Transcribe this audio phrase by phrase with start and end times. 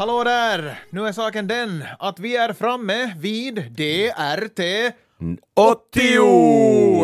[0.00, 0.80] Hallå där!
[0.90, 4.60] Nu är saken den att vi är framme vid DRT
[5.54, 6.00] 80!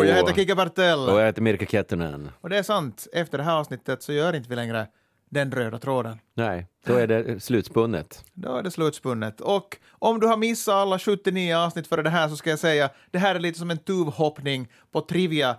[0.05, 0.99] Jag heter Kikki Bartell.
[0.99, 2.31] Och jag heter Mirka Kettunen.
[2.41, 4.87] Och det är sant, efter det här avsnittet så gör inte vi längre
[5.29, 6.19] den röda tråden.
[6.33, 8.23] Nej, då är det slutspunnet.
[8.33, 9.41] Då är det slutspunnet.
[9.41, 12.89] Och om du har missat alla 79 avsnitt före det här så ska jag säga,
[13.11, 15.55] det här är lite som en tuvhoppning på trivia...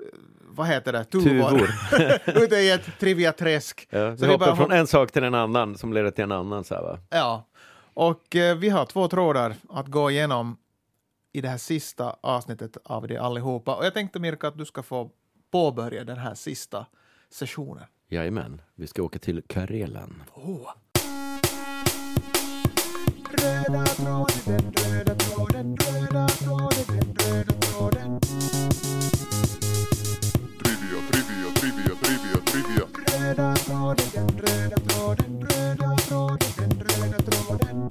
[0.00, 0.18] Eh,
[0.52, 1.04] vad heter det?
[1.04, 1.70] Tuvor.
[2.44, 3.88] Ute i ett trivia-träsk.
[3.90, 6.32] Ja, Så vi hoppar bara från en sak till en annan som leder till en
[6.32, 6.64] annan.
[6.64, 6.98] Så här, va?
[7.10, 7.46] Ja.
[7.94, 10.56] Och eh, vi har två trådar att gå igenom
[11.32, 13.74] i det här sista avsnittet av det allihopa.
[13.74, 15.10] Och jag tänkte Mirka att du ska få
[15.52, 16.86] påbörja den här sista
[17.30, 17.84] sessionen.
[18.08, 20.22] Jajamän, vi ska åka till Karelen.
[20.34, 20.70] Oh.
[23.30, 27.69] Röda tråden, den röda tråden, röda tråden, den röda tråden.
[34.40, 37.90] Röda tråden, röda tråden, den röda tråden.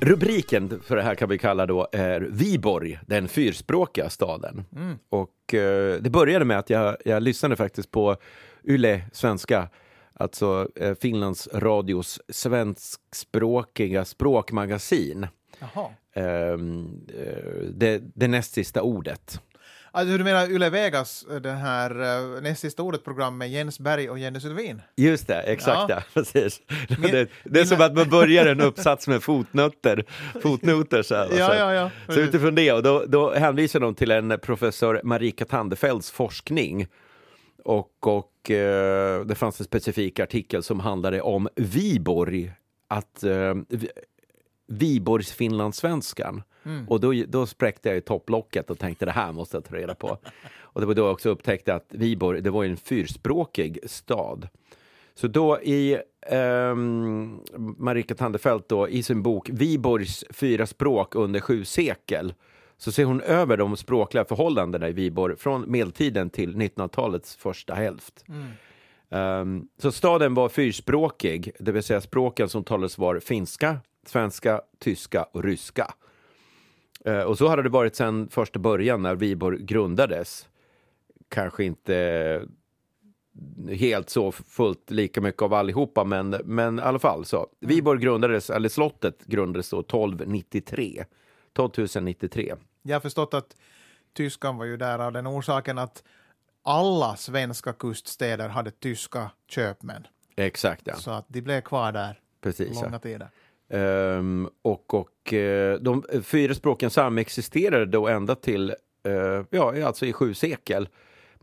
[0.00, 4.64] Rubriken för det här kan vi kalla då är Viborg, den fyrspråkiga staden.
[5.08, 8.16] Och eh, det började med att jag, jag lyssnade faktiskt på
[8.64, 9.68] Yle Svenska,
[10.14, 15.26] alltså eh, Finlands radios svenskspråkiga språkmagasin.
[15.58, 15.90] Jaha.
[16.14, 19.40] Ehm, eh, det, det näst sista ordet.
[19.94, 24.18] Alltså du menar Yle Vegas, den här uh, näst sista ordet-program med Jens Berg och
[24.18, 24.82] Jenny Sylvin?
[24.96, 25.96] Just det, exakt Ja.
[25.96, 26.02] ja.
[26.14, 26.60] Precis.
[26.98, 30.04] Min- det, det är som att man börjar en uppsats med fotnoter,
[30.42, 31.28] fotnoter så här.
[31.38, 31.54] Ja, så.
[31.54, 31.90] ja, ja.
[32.14, 36.86] Så utifrån det, och då, då hänvisar de till en professor Marika Tandefelds forskning.
[37.64, 42.52] Och, och eh, det fanns en specifik artikel som handlade om Viborg,
[42.88, 43.54] att eh,
[44.66, 46.42] Viborgs finlandssvenskan.
[46.88, 49.94] Och då, då spräckte jag i topplocket och tänkte det här måste jag ta reda
[49.94, 50.18] på.
[50.60, 54.48] Och det var då jag också upptäckte att Viborg, det var ju en fyrspråkig stad.
[55.14, 57.40] Så då i ehm,
[57.78, 62.34] Marika Tandefelt då, i sin bok Viborgs fyra språk under sju sekel
[62.76, 68.24] så ser hon över de språkliga förhållandena i Viborg från medeltiden till 1900-talets första hälft.
[69.10, 75.22] Ehm, så staden var fyrspråkig, det vill säga språken som talades var finska, svenska, tyska
[75.22, 75.94] och ryska.
[77.04, 80.48] Eh, och så hade det varit sedan första början när Viborg grundades.
[81.28, 82.46] Kanske inte
[83.68, 87.46] helt så fullt lika mycket av allihopa, men, men i alla fall så.
[87.60, 91.04] Viborg grundades, eller slottet grundades då 1293.
[91.52, 92.54] 1293.
[92.82, 93.56] Jag har förstått att
[94.14, 96.02] tyskan var ju där av den orsaken att
[96.62, 100.06] alla svenska kuststäder hade tyska köpmän.
[100.36, 100.94] Exakt, ja.
[100.94, 102.68] Så att de blev kvar där Precis.
[102.74, 102.82] Ja.
[102.82, 103.28] långa tider.
[103.70, 108.74] Ehm, och och eh, de fyra språken samexisterade då ända till,
[109.04, 110.88] eh, ja, alltså i sju sekel.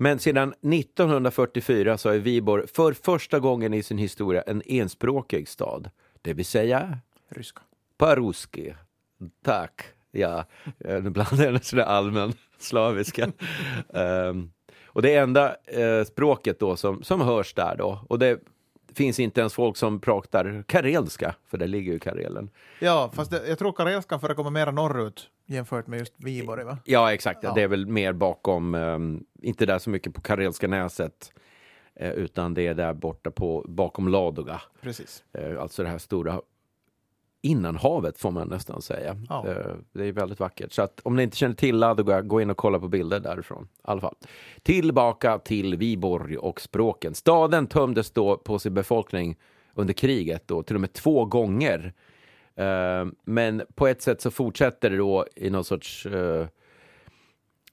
[0.02, 5.90] Men sedan 1944 så är Viborg för första gången i sin historia en enspråkig stad.
[6.22, 6.97] Det vill säga
[7.30, 7.62] Ryska.
[7.97, 8.74] paruski.
[9.44, 9.81] Tack.
[10.12, 10.46] Ja,
[10.80, 13.31] eh, nu blandar jag sådär allmän slaviska.
[13.94, 14.51] Ehm,
[14.86, 18.40] och det enda eh, språket då som, som hörs där då, och det
[18.95, 22.50] finns inte ens folk som pratar karelska, för det ligger ju i Karelen.
[22.79, 26.77] Ja, fast det, jag tror karelskan förekommer mera norrut jämfört med just Viborg, va?
[26.85, 27.44] Ja, exakt.
[27.44, 27.53] Ja.
[27.53, 31.31] Det är väl mer bakom, ehm, inte där så mycket på Karelska näset,
[31.95, 34.61] eh, utan det är där borta på, bakom Ladoga.
[34.81, 35.23] Precis.
[35.33, 36.41] Eh, alltså det här stora
[37.41, 39.17] innanhavet får man nästan säga.
[39.29, 39.47] Ja.
[39.47, 40.73] Eh, det är väldigt vackert.
[40.73, 43.63] Så att om ni inte känner till Ladoga, gå in och kolla på bilder därifrån.
[43.63, 44.16] I alla fall.
[44.63, 47.13] Tillbaka till Viborg och språken.
[47.13, 49.38] Staden tömdes då på sin befolkning
[49.73, 51.94] under kriget, då, till och med två gånger.
[52.55, 56.47] Eh, men på ett sätt så fortsätter det då i någon sorts eh,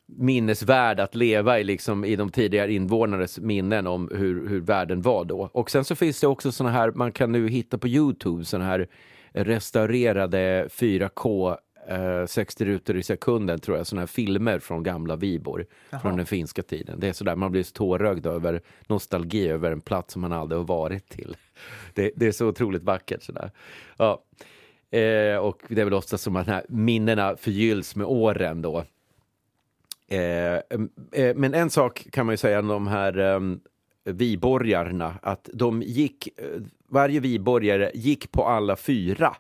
[0.07, 5.25] minnesvärd att leva i, liksom, i de tidigare invånares minnen om hur, hur världen var
[5.25, 5.51] då.
[5.53, 8.65] Och sen så finns det också såna här, man kan nu hitta på Youtube, såna
[8.65, 8.89] här
[9.37, 11.57] restaurerade 4K
[11.89, 15.65] eh, 60 rutor i sekunden, tror jag, såna här filmer från gamla Viborg,
[16.03, 17.01] från den finska tiden.
[17.01, 20.59] Det är sådär, man blir så tårögd över nostalgi över en plats som man aldrig
[20.59, 21.37] har varit till.
[21.95, 23.51] Det, det är så otroligt vackert sådär.
[23.97, 24.23] Ja.
[24.91, 28.85] Eh, och det är väl ofta som att här minnena förgylls med åren då.
[30.09, 30.55] Eh,
[31.13, 33.41] eh, men en sak kan man ju säga om de här eh,
[34.07, 39.37] viborgarna, att de gick, eh, varje viborgare gick på alla fyra.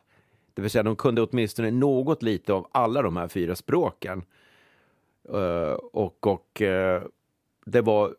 [0.54, 4.22] Det vill säga de kunde åtminstone något lite av alla de här fyra språken.
[5.28, 7.02] Eh, och och eh,
[7.66, 8.14] det var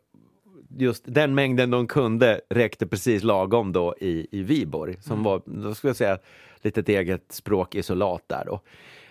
[0.77, 5.75] just den mängden de kunde räckte precis lagom då i, i Viborg, som var, då
[5.75, 6.19] skulle jag säga,
[6.61, 8.59] lite ett eget språkisolat där då.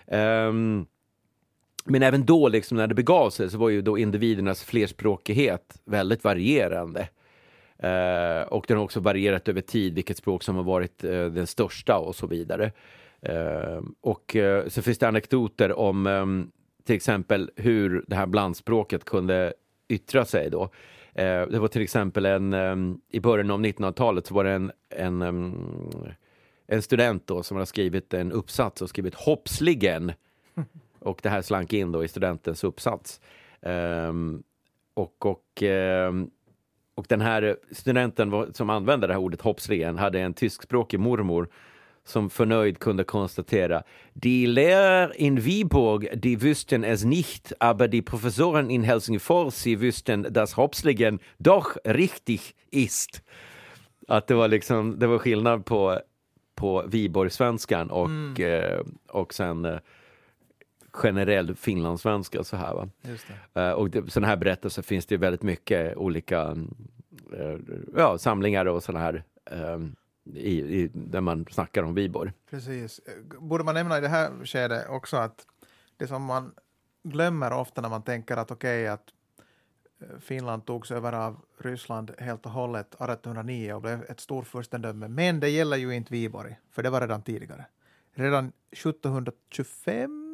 [0.07, 0.85] Ehm,
[1.85, 6.23] men även då, liksom, när det begav sig, så var ju då individernas flerspråkighet väldigt
[6.23, 7.09] varierande.
[7.79, 11.47] Eh, och den har också varierat över tid, vilket språk som har varit eh, den
[11.47, 12.71] största och så vidare.
[13.21, 16.51] Eh, och eh, så finns det anekdoter om ehm,
[16.83, 19.53] till exempel hur det här blandspråket kunde
[19.87, 20.63] yttra sig då.
[21.13, 24.71] Eh, det var till exempel en, ehm, i början av 1900-talet så var det en,
[24.89, 25.55] en, ehm,
[26.67, 30.11] en student då som hade skrivit en uppsats och skrivit hoppsligen.
[30.99, 33.21] Och det här slank in då i studentens uppsats.
[34.93, 35.63] Och, och,
[36.97, 41.49] och den här studenten som använde det här ordet hoppsligen hade en tyskspråkig mormor
[42.03, 43.83] som förnöjd kunde konstatera
[44.13, 50.27] Die Lehrer in Viborg, die wüssten es nicht, aber die Professoren in Helsingfors, sie wüssten,
[50.33, 53.21] dass Hoppsligen doch richtig ist.
[54.07, 55.99] Att det var liksom, det var skillnad på,
[56.55, 59.79] på Viborgsvenskan och, eh, och sen eh,
[60.97, 62.89] generell finlandssvenska så här va.
[63.01, 63.61] Det.
[63.61, 66.55] Eh, och det, sådana här berättelser finns det väldigt mycket olika
[67.33, 67.57] eh,
[67.95, 69.79] ja, samlingar och sådana här eh,
[70.33, 72.31] i, i, där man snackar om Viborg.
[72.49, 73.01] Precis.
[73.39, 75.47] Borde man nämna i det här skedet också att
[75.97, 76.51] det som man
[77.03, 79.13] glömmer ofta när man tänker att okej att
[80.01, 85.07] eh, Finland togs över av Ryssland helt och hållet 1809 och blev ett storfurstendöme.
[85.07, 87.65] Men det gäller ju inte Viborg, för det var redan tidigare.
[88.13, 90.26] Redan 1725,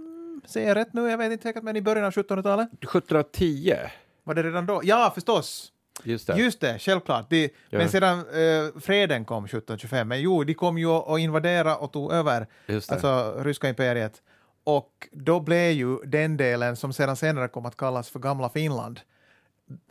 [0.46, 1.10] säger jag rätt nu?
[1.10, 2.68] Jag vet inte säkert, men i början av 1700-talet?
[2.74, 3.76] 1710,
[4.24, 4.82] Var det redan då?
[4.84, 5.70] Ja, förstås!
[6.04, 6.38] just det.
[6.38, 7.30] Just det, självklart.
[7.30, 7.78] De, Ja.
[7.80, 12.12] Men sedan eh, freden kom 1725, men jo, de kom ju och invaderade och tog
[12.14, 12.48] över
[12.88, 14.22] alltså ryska imperiet.
[14.64, 19.00] Och då blev ju den delen som sedan senare kom att kallas för gamla Finland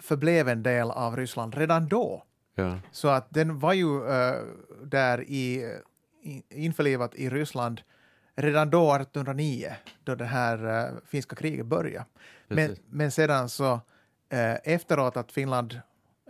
[0.00, 2.22] förblev en del av Ryssland redan då.
[2.54, 2.78] ja.
[2.92, 4.34] Så att den var ju eh,
[4.84, 5.76] där i,
[6.22, 7.80] i, införlivat i Ryssland
[8.36, 9.72] redan då, 1809,
[10.04, 12.04] då det här uh, finska kriget började.
[12.48, 13.80] Men, men sedan så
[14.28, 15.80] eh, efteråt att Finland,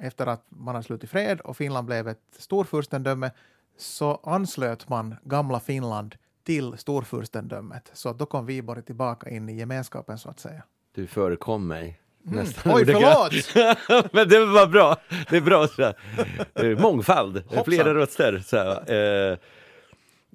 [0.00, 3.30] efter att man har slutit fred och Finland blev ett storfurstendöme,
[3.78, 6.14] så anslöt man gamla Finland
[6.44, 7.90] till storfurstendömet.
[7.92, 10.62] Så att då kom Viborg tillbaka in i gemenskapen så att säga.
[10.94, 12.00] Du förekom mig.
[12.22, 14.12] Nästan Oj, förlåt!
[14.12, 14.96] Men det var bra.
[15.30, 15.68] Det är bra.
[15.68, 16.80] Så här.
[16.80, 17.64] Mångfald, Hoppsan.
[17.64, 18.42] flera röster.
[18.46, 18.90] Så här.
[18.90, 19.38] Eh,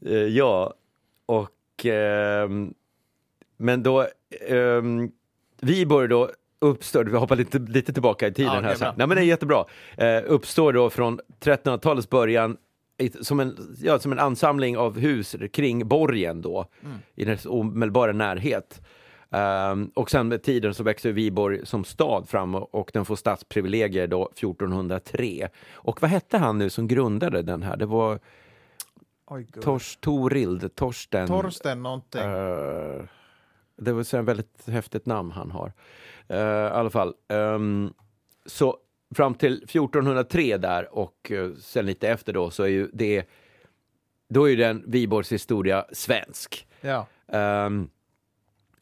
[0.06, 0.74] eh, ja,
[1.26, 1.50] och
[1.86, 2.74] ehm,
[3.58, 4.08] men då
[4.48, 5.12] ehm,
[5.62, 6.30] Viborg då
[6.60, 8.76] uppstår, vi hoppar lite, lite tillbaka i tiden Ja, här.
[8.76, 8.86] Så.
[8.86, 9.66] Nej, men det är jättebra.
[9.98, 12.58] Eh, uppstår då från 1300-talets början
[13.22, 16.98] som en, ja, som en ansamling av hus kring borgen då, Mm.
[17.16, 18.82] i dess omedelbara närhet.
[19.32, 23.16] Ehm, och sen med tiden så växer Viborg som stad fram och, och den får
[23.16, 25.50] stadsprivilegier då 1403.
[25.74, 27.78] Och vad hette han nu som grundade den här?
[27.78, 28.20] Det var
[29.28, 29.48] Oj.
[29.62, 31.28] Tors, Torild, Torsten.
[31.28, 32.22] Torsten någonting.
[32.22, 33.02] Eh,
[33.78, 35.74] det var så en väldigt häftigt namn han har.
[36.28, 37.14] Eh, I alla fall.
[37.28, 37.94] ehm,
[38.46, 38.78] så
[39.16, 43.30] fram till 1403 där och eh, sen lite efter då så är ju det
[44.30, 46.68] då är ju den Viborgs historia svensk.
[46.82, 47.08] Ja.
[47.28, 47.90] Ehm,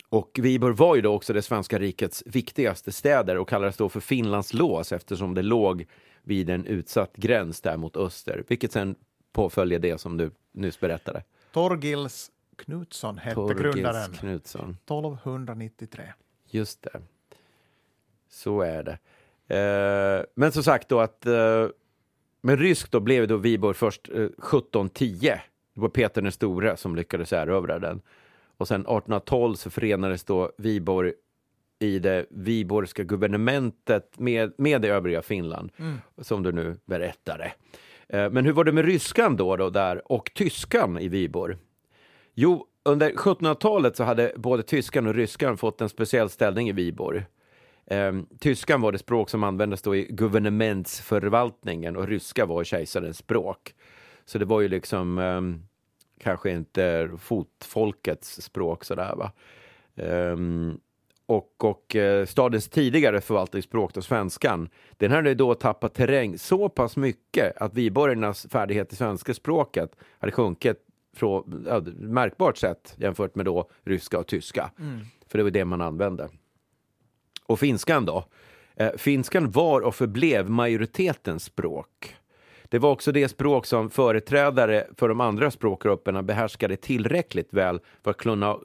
[0.09, 3.99] och Viborg var ju då också det svenska rikets viktigaste städer och kallades då för
[3.99, 5.85] Finlands lås eftersom det låg
[6.23, 8.95] vid en utsatt gräns där mot öster, vilket sen
[9.35, 11.23] påföljer det som du nyss berättade.
[11.51, 14.13] Torgils Knutsson hette grundaren.
[14.13, 14.77] Knutsson.
[14.85, 16.03] 1293.
[16.49, 17.01] Just det.
[18.29, 18.97] Så är det.
[19.55, 21.67] Eh, men som sagt då att eh,
[22.41, 25.19] men rysk då blev då Viborg först eh, 1710.
[25.73, 28.01] Det var Peter den store som lyckades erövra den.
[28.57, 31.13] Och sen 1812 så förenades då Viborg
[31.79, 35.71] i det Viborgska guvernementet med, med det övriga Finland,
[36.17, 37.51] som du nu berättade.
[38.09, 41.55] Eh, men hur var det med ryskan då, då där och tyskan i Viborg?
[42.33, 47.25] Jo, under 1700-talet så hade både tyskan och ryskan fått en speciell ställning i Viborg.
[47.87, 53.73] Ehm, tyskan var det språk som användes då i guvernementsförvaltningen och ryska var kejsarens språk.
[54.25, 55.67] Så det var ju liksom ehm,
[56.19, 59.31] kanske inte fotfolkets språk sådär va.
[59.95, 60.79] Ehm,
[61.25, 66.97] och, och eh, stadens tidigare förvaltningsspråk, då svenskan, den hade då tappat terräng så pass
[66.97, 70.77] mycket att viborgarnas färdighet i svenska språket hade sjunkit
[71.15, 74.71] från, ja, märkbart sätt jämfört med då ryska och tyska.
[75.27, 76.29] För det var det man använde.
[77.45, 78.25] Och finskan då?
[78.75, 82.15] Eh, finskan var och förblev majoritetens språk.
[82.69, 88.11] Det var också det språk som företrädare för de andra språkgrupperna behärskade tillräckligt väl för
[88.11, 88.57] att kunna,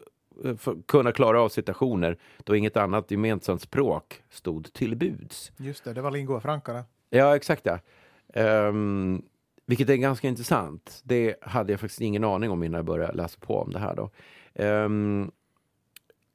[0.87, 5.53] kunna klara av situationer då inget annat gemensamt språk stod till buds.
[5.57, 6.85] Just det, det var lingua francare.
[7.11, 7.79] Ja, exakt ja.
[8.35, 9.23] Ehm,
[9.67, 11.01] vilket är ganska intressant.
[11.05, 13.97] Det hade jag faktiskt ingen aning om innan jag började läsa på om det här.
[13.97, 14.11] Då.
[14.55, 15.31] Ehm,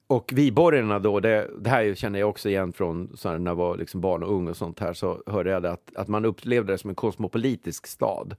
[0.08, 3.78] och viborgarna då, det, det här känner jag också igen från här, när jag var
[3.78, 6.78] liksom barn och ung och sånt här, så hörde jag att, att man upplevde det
[6.78, 8.36] som en kosmopolitisk stad.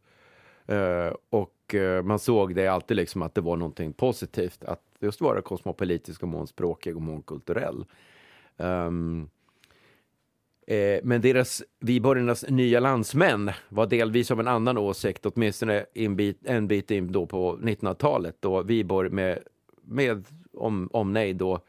[0.67, 5.21] Eh, och eh, man såg det alltid liksom att det var någonting positivt att just
[5.21, 7.85] vara kosmopolitisk och mångspråkig och mångkulturell.
[8.57, 9.31] Um,
[10.67, 16.39] eh, men deras, Viborgarnas nya landsmän var delvis av en annan åsikt, åtminstone en bit,
[16.45, 19.39] en bit in då på 1900-talet då Viborg med,
[19.83, 21.61] med om, om nej då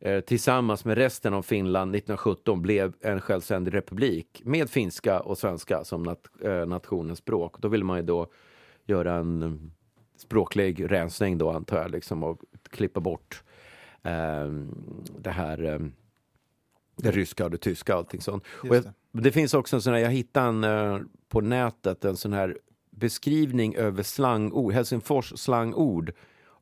[0.00, 5.84] eh, tillsammans med resten av Finland 1917 blev en självständig republik med finska och svenska
[5.84, 7.54] som nat, eh, nationens språk.
[7.58, 8.26] Då ville man ju då
[8.86, 9.52] göra en eh,
[10.16, 13.42] språklig rensning då antar jag, liksom, och klippa bort
[14.02, 14.46] eh,
[15.18, 15.78] det här eh,
[16.96, 18.44] det ryska och det tyska och allting sånt.
[18.48, 18.92] Och jag, det.
[19.20, 22.58] det finns också en sån här, jag hittade en eh, på nätet, en sån här
[22.90, 26.12] beskrivning över slangord, Helsingfors slangord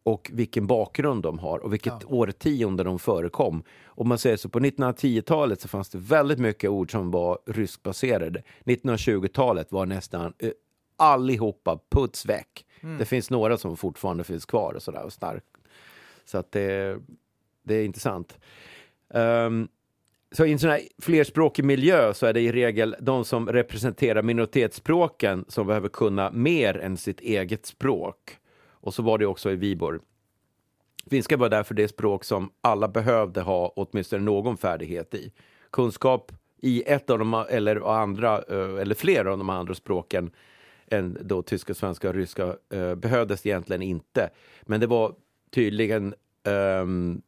[0.03, 2.09] och vilken bakgrund de har och vilket Ja.
[2.09, 3.63] årtionde de förekom.
[3.87, 8.43] Om man säger så, på 1910-talet så fanns det väldigt mycket ord som var ryskbaserade.
[8.65, 10.51] 1920-talet var nästan eh,
[10.97, 12.67] allihopa puts väck.
[12.99, 15.45] Det finns några som fortfarande finns kvar och sådär och stark.
[16.27, 16.99] Så att det,
[17.63, 18.39] det är intressant.
[19.09, 19.69] Um,
[20.33, 24.23] så i en sån här flerspråkig miljö så är det i regel de som representerar
[24.23, 28.39] minoritetsspråken som behöver kunna mer än sitt eget språk.
[28.71, 30.01] Och så var det också i Viborg.
[31.11, 35.33] Finska var därför det språk som alla behövde ha åtminstone någon färdighet i.
[35.71, 40.31] Kunskap i ett av de eller andra, eh, eller flera av de andra språken
[40.87, 44.31] än då tyska, svenska och ryska eh, behövdes egentligen inte.
[44.63, 45.15] Men det var
[45.51, 47.23] tydligen ehm,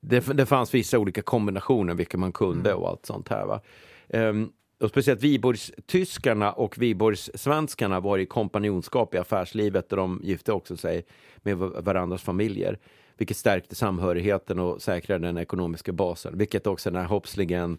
[0.00, 3.46] det, det fanns vissa olika kombinationer vilka man kunde och allt sånt här.
[3.46, 3.60] Va?
[4.08, 10.76] Ehm, och speciellt Viborgs-tyskarna och Viborgs-svenskarna var i kompanjonskap i affärslivet och de gifte också
[10.76, 11.04] sig
[11.36, 12.78] med va- varandras familjer.
[13.16, 16.38] Vilket stärkte samhörigheten och säkrade den ekonomiska basen.
[16.38, 17.78] Vilket också den här hoppslingen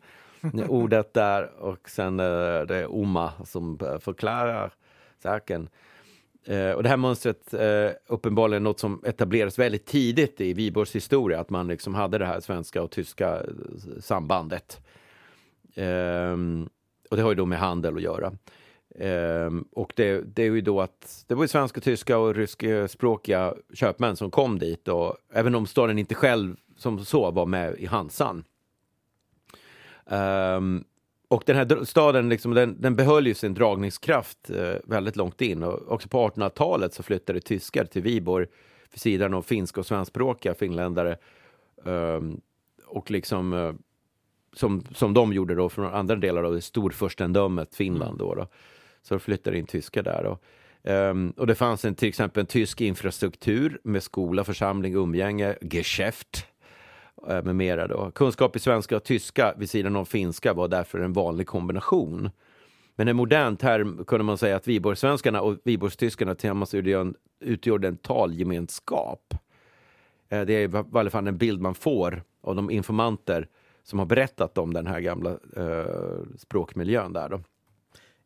[0.68, 2.26] ordet där och sen eh,
[2.68, 4.74] det är Oma som eh, förklarar
[5.24, 5.70] saken.
[6.46, 11.40] Eh, och det här mönstret eh, uppenbarligen något som etablerades väldigt tidigt i Viborgs historia,
[11.40, 13.44] att man liksom hade det här svenska och tyska eh,
[14.00, 14.82] sambandet.
[15.76, 16.38] Eh,
[17.10, 18.34] och det har ju då med handel att göra.
[18.96, 23.54] Eh, och det, det är ju då att det var ju svenska, tyska och ryskspråkiga
[23.74, 27.86] köpmän som kom dit och även om staden inte själv som så var med i
[27.86, 28.44] Hansan.
[30.06, 30.84] Ehm,
[31.34, 35.64] och den här staden liksom, den, den behöll ju sin dragningskraft eh, väldigt långt in.
[35.64, 38.48] Och också på 1800-talet så flyttade tyskar till Viborg
[38.92, 41.18] vid sidan av finska och svenskspråkiga finländare.
[41.86, 42.42] Ehm,
[42.86, 43.74] och liksom eh,
[44.54, 48.20] som, som de gjorde då från andra delar av det storfurstendömet Finland.
[48.20, 48.48] Då, då.
[49.02, 50.24] Så flyttade in tyskar där.
[50.24, 50.38] Då.
[50.92, 56.48] Ehm, och det fanns en, till exempel en tysk infrastruktur med skola, församling, umgänge, geschäft
[57.28, 57.88] med mera.
[57.88, 58.12] Då.
[58.12, 62.30] Kunskap i svenska och tyska vid sidan av finska var därför en vanlig kombination.
[62.96, 66.74] Men en modern term kunde man säga att Viborgssvenskarna och Viborgstyskarna tillsammans
[67.40, 69.34] utgjorde en, talgemenskap.
[70.30, 73.48] Eh, Det är i varje fall en bild man får av de informanter
[73.84, 77.30] som har berättat om den här gamla eh, språkmiljön där.
[77.30, 77.42] Då.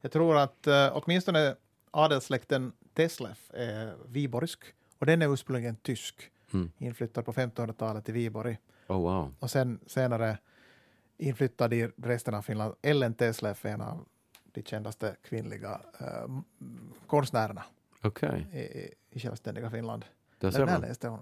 [0.01, 1.56] Jag tror att uh, åtminstone
[1.92, 4.60] adelssläkten Teslef är viborgsk
[5.00, 6.16] och den är ursprungligen tysk.
[6.54, 6.72] Mm.
[6.77, 9.36] Inflyttad på 1500-talet till Viborg Oh, wow.
[9.39, 10.38] och sen senare
[11.17, 12.74] inflyttad i resten av Finland.
[12.82, 14.06] Ellen Teslef är en av
[14.44, 16.39] de kändaste kvinnliga uh,
[17.08, 17.63] konstnärerna
[18.01, 20.06] Okej, i, i, i självständiga Finland.
[20.39, 20.82] där ser man.
[20.82, 21.22] läste hon?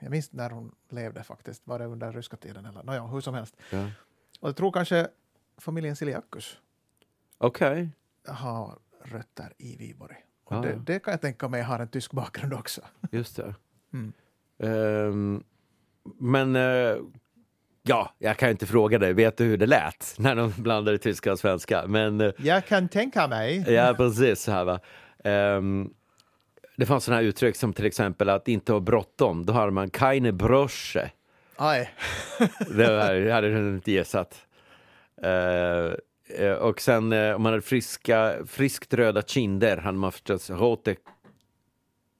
[0.00, 1.66] Jag minns när hon levde faktiskt.
[1.66, 2.66] Var det under ryska tiden?
[2.66, 2.82] Eller?
[2.82, 3.56] Nåja, hur som helst.
[3.72, 3.90] Ja.
[4.40, 5.08] Och jag tror kanske
[5.58, 6.60] familjen Siliakus
[7.38, 7.90] Okej,
[8.26, 10.16] har rötter i Viborg.
[10.44, 12.80] Och Ah, det, det kan jag tänka mig har en tysk bakgrund också.
[13.10, 13.54] just det.
[13.92, 14.12] Mm.
[14.58, 15.44] Ehm,
[16.20, 16.96] men eh,
[17.82, 21.32] ja, jag kan inte fråga dig, vet du hur det lät när de blandade tyska
[21.32, 21.86] och svenska?
[21.86, 23.64] Men eh, Jag kan tänka mig.
[23.72, 24.42] Ja, precis.
[24.42, 24.80] Så här, va.
[25.24, 25.90] Ehm,
[26.76, 29.46] det fanns sådana här uttryck som till exempel att inte ha bråttom.
[29.46, 31.10] Då har man keine Brosche.
[31.56, 31.90] Aj.
[32.76, 34.46] Det här hade du inte gissat.
[35.22, 40.96] Eh, och sen om man hade friska, friskt röda kinder hade man förstås rote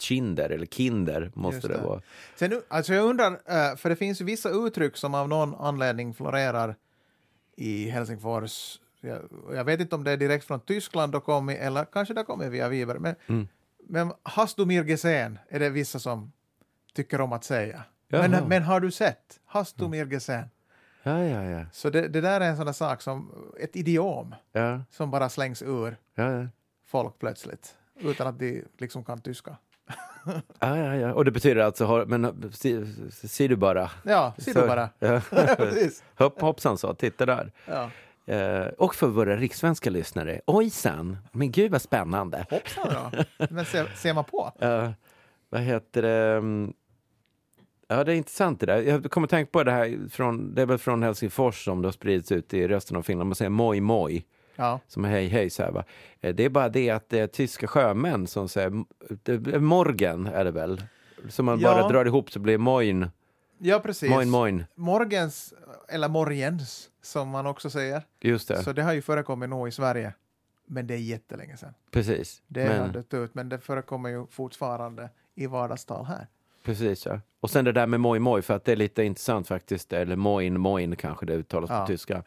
[0.02, 1.75] kinder eller kinder måste det.
[1.75, 1.80] det.
[1.80, 2.00] vara.
[2.37, 6.76] Sen, alltså jag undrar, eh, för det finns vissa uttryck som av någon anledning florerar
[7.57, 8.80] i Helsingfors.
[9.00, 9.19] Jag,
[9.54, 12.49] jag vet inte om det är direkt från Tyskland och kommit, eller kanske det kommer
[12.49, 12.99] via Viber.
[12.99, 13.49] Men, Mm.
[13.88, 16.33] men hast du mir gesehen är det vissa som
[16.95, 17.83] tycker om att säga.
[18.09, 18.28] Jaha.
[18.28, 19.40] Men, men har du sett?
[19.45, 20.49] Hast du mir gesehen?
[21.02, 21.64] Ja, ja, ja.
[21.73, 23.30] Så det, det där är en sån där sak som,
[23.61, 26.47] ett idiom ja, som bara slängs ur ja, ja.
[26.87, 29.57] folk plötsligt utan att de liksom kan tyska.
[30.58, 31.12] Ja, ja, ja.
[31.14, 32.86] Och det betyder alltså, har, men se-
[33.28, 33.90] ser du bara.
[34.02, 34.88] Ja, ser du bara.
[34.98, 35.20] Ja.
[36.24, 37.52] Hopp, hoppsan så, titta där.
[37.66, 37.90] Ja.
[38.34, 42.46] Eh, och för våra rikssvenska lyssnare, ojsan, men gud vad spännande.
[42.50, 43.24] Hoppsan då.
[43.50, 44.52] Men ser, ser man på?
[44.60, 44.90] Eh,
[45.48, 46.42] vad heter det?
[47.88, 48.82] Ja, det är intressant det där.
[48.82, 51.88] Jag kommer att tänka på det här, från, det är väl från Helsingfors som det
[51.88, 53.28] har spridits ut i resten av Finland.
[53.28, 54.24] Man säger moj moj,
[54.60, 54.80] Ja.
[54.86, 55.50] som är hej hej.
[55.50, 55.84] Så här, va?
[56.20, 58.84] Eh, Det är bara det att det är tyska sjömän som säger,
[59.22, 60.82] det är morgen är det väl?
[61.28, 61.74] Som man Ja.
[61.74, 63.10] bara drar ihop så blir moin,
[63.58, 64.10] ja, precis.
[64.10, 64.64] moin moin.
[64.74, 65.54] Morgens,
[65.88, 68.02] eller morgens, som man också säger.
[68.20, 70.14] Just det, Så det har ju förekommit nog i Sverige.
[70.66, 71.74] Men det är jättelänge sedan.
[71.90, 72.42] precis.
[72.46, 76.26] Det har Men, dött ut, men det förekommer ju fortfarande i vardagstal här.
[76.64, 77.20] precis ja.
[77.40, 79.92] Och sen det där med moj moj, för att det är lite intressant faktiskt.
[79.92, 81.80] Eller moin moin kanske det uttalas Ja.
[81.80, 82.22] på tyska.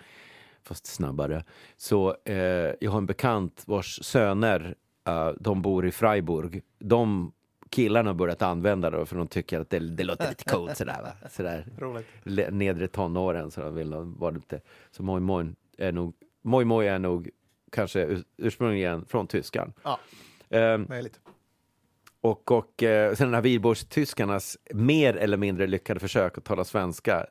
[0.64, 1.44] Fast snabbare.
[1.78, 2.36] Så eh,
[2.82, 4.76] jag har en bekant vars söner,
[5.08, 6.62] eh, de bor i Freiburg.
[6.80, 7.32] De
[7.70, 11.02] killarna har börjat använda det för de tycker att det, det låter lite coolt sådär.
[11.02, 11.30] Va?
[11.30, 11.68] sådär.
[11.78, 12.08] Roligt.
[12.24, 14.62] Le- Nedre tonåren så de vill de vara lite.
[14.92, 15.46] Så moj moj
[15.78, 17.30] är nog, moj moj är nog
[17.72, 19.74] kanske ur- ursprungligen från tyskan.
[19.84, 20.00] Ja,
[20.50, 21.20] Ehm, möjligt.
[22.22, 27.26] och, och eh, sen den här Wihlborgs-tyskarnas mer eller mindre lyckade försök att tala svenska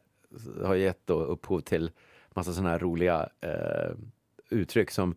[0.64, 1.90] har gett då upphov till
[2.36, 3.90] massa sådana här roliga eh,
[4.50, 5.14] uttryck som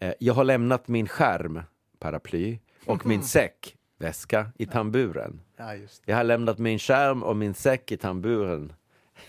[0.00, 1.62] eh, jag har lämnat min skärm,
[1.98, 5.40] paraply, och min säck, väska, i tamburen.
[5.56, 5.74] Ja,
[6.04, 8.72] Jag har lämnat min skärm och min säck i tamburen.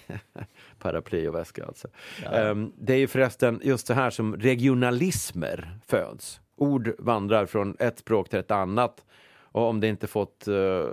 [0.79, 1.87] Paraply och väska alltså.
[2.33, 6.41] Ehm, det är ju förresten just så här som regionalismer föds.
[6.55, 9.05] Ord vandrar från ett språk till ett annat.
[9.51, 10.85] Och om det inte fått, eh,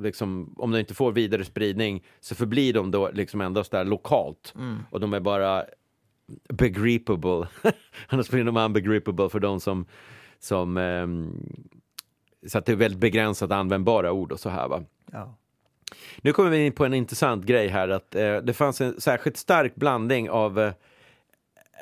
[0.00, 4.54] liksom, om det inte får vidare spridning så förblir de då liksom endast där lokalt.
[4.90, 5.64] Och de är bara
[6.48, 7.48] begripable.
[8.06, 9.86] Annars blir de unbegripable för de som,
[10.38, 11.32] som ehm,
[12.46, 14.82] så att det är väldigt begränsat användbara ord och så här va.
[15.12, 15.36] Ja.
[16.16, 19.36] Nu kommer vi in på en intressant grej här att eh, det fanns en särskilt
[19.36, 20.72] stark blandning av eh,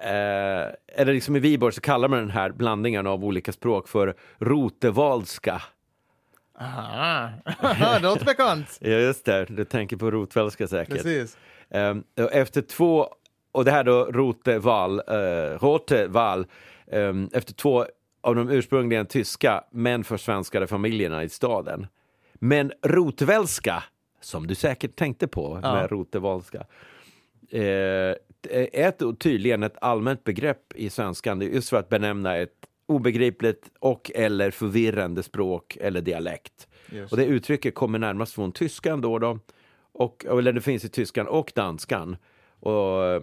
[0.03, 4.15] eh, eller liksom i Viborg så kallar man den här blandningen av olika språk för
[4.39, 5.63] rotevalska.
[6.61, 8.79] Aha, det låter bekant.
[8.81, 10.95] Ja just det, du tänker på rotvälska säkert.
[10.95, 11.37] Precis.
[12.17, 13.09] Och efter två,
[13.53, 16.47] och det här då Roteval, uh, Roteval,
[16.93, 17.87] ehm, efter två
[18.21, 21.87] av de ursprungligen tyska men försvenskade familjerna i staden.
[22.35, 23.85] Men rotvälska,
[24.21, 25.75] som du säkert tänkte på Ja.
[25.75, 26.67] med rotevalska,
[27.51, 27.61] eh,
[28.51, 34.11] är ett, tydligen ett allmänt begrepp i svenskan, just för att benämna ett obegripligt och
[34.15, 36.69] eller förvirrande språk eller dialekt.
[36.93, 37.13] Just.
[37.13, 39.39] Och det uttrycket kommer närmast från tyskan då, då
[39.93, 42.17] och, eller det finns i tyskan och danskan.
[42.61, 43.17] Och,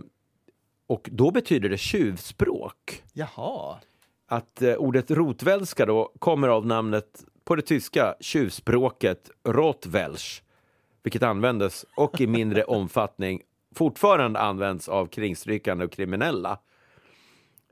[0.88, 3.04] och då betyder det tjuvspråk.
[3.14, 3.78] Jaha.
[4.28, 10.44] Att eh, ordet rotvälska då kommer av namnet på det tyska tjuvspråket rotwelsch,
[11.04, 13.42] vilket användes och i mindre omfattning
[13.76, 16.60] fortfarande används av kringstrykande och kriminella.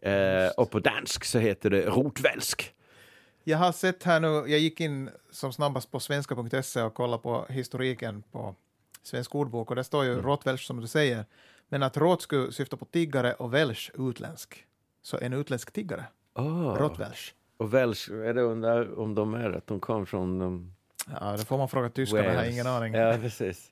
[0.04, 2.74] Eh, och på dansk så heter det rotvälsk.
[3.44, 7.46] Jag har sett här nu, jag gick in som snabbast på svenska.se och kollade på
[7.50, 8.56] historiken på
[9.04, 11.26] Svensk ordbok och det står ju rotvälsch som du säger.
[11.70, 14.66] Men att rot skulle syfta på tiggare och välsch utländsk.
[15.02, 16.78] Så en utländsk tiggare, Oh.
[16.78, 17.36] rotvälsch.
[17.58, 20.74] Och välsch, är det undrar om de är att de kom från um,
[21.22, 22.94] Ja, det får man fråga tyskar, men jag har ingen aning.
[22.94, 23.72] Ja, precis.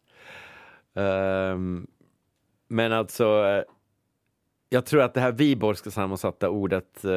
[0.94, 1.88] Ehm,
[2.68, 3.64] men alltså, eh,
[4.74, 7.10] jag tror att det här Viborgska sammansatta ordet eh,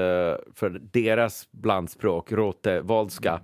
[0.55, 3.43] för deras blandspråk, rotevalska, Mm.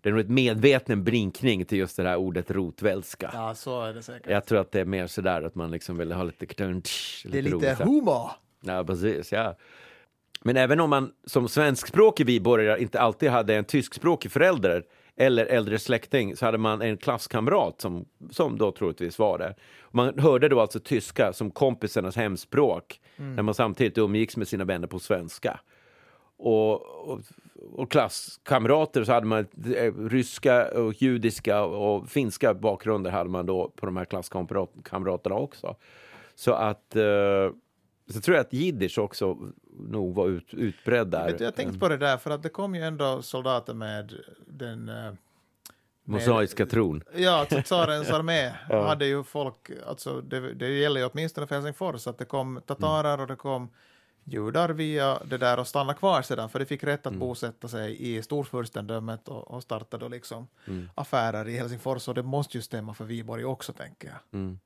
[0.00, 3.30] det är nog ett medveten brinkning till just det här ordet rotvälska.
[3.34, 4.30] Ja, så är det säkert.
[4.30, 7.38] Jag tror att det är mer sådär att man liksom vill ha lite knunch, det
[7.38, 7.78] är lite roligt.
[7.78, 8.30] humor.
[8.60, 9.32] Ja, precis.
[9.32, 9.56] Ja.
[10.42, 14.84] Men även om man som svenskspråkig viborgare inte alltid hade en tyskspråkig förälder
[15.16, 19.54] eller äldre släkting så hade man en klasskamrat som, som då troligtvis var det.
[19.90, 24.86] Man hörde då alltså tyska som kompisarnas hemspråk när man samtidigt umgicks med sina vänner
[24.86, 25.60] på svenska.
[26.38, 26.72] Och,
[27.10, 27.20] och,
[27.72, 33.72] och klasskamrater så hade man eh, ryska och judiska och finska bakgrunder hade man då
[33.76, 35.76] på de här klasskamraterna också.
[36.34, 37.50] Så att eh,
[38.10, 39.38] så tror jag att jiddisch också
[39.78, 41.36] nog var ut, utbredd där.
[41.40, 44.12] Jag tänkte på det där, för att det kom ju ändå soldater med
[44.46, 44.88] den...
[44.88, 45.12] eh,
[46.08, 47.02] Mosaiska tron.
[47.16, 52.18] Ja, tsarens armé hade ju folk, alltså det, det gäller ju åtminstone för Helsingfors, att
[52.18, 53.68] det kom tatarer och det kom
[54.24, 58.14] judar via det där och stanna kvar sedan, för de fick rätt att bosätta sig
[58.14, 60.48] i storfurstendömet och, och starta då liksom
[60.94, 64.40] affärer i Helsingfors, och det måste ju stämma för Viborg också, tänker jag.
[64.40, 64.58] Mm.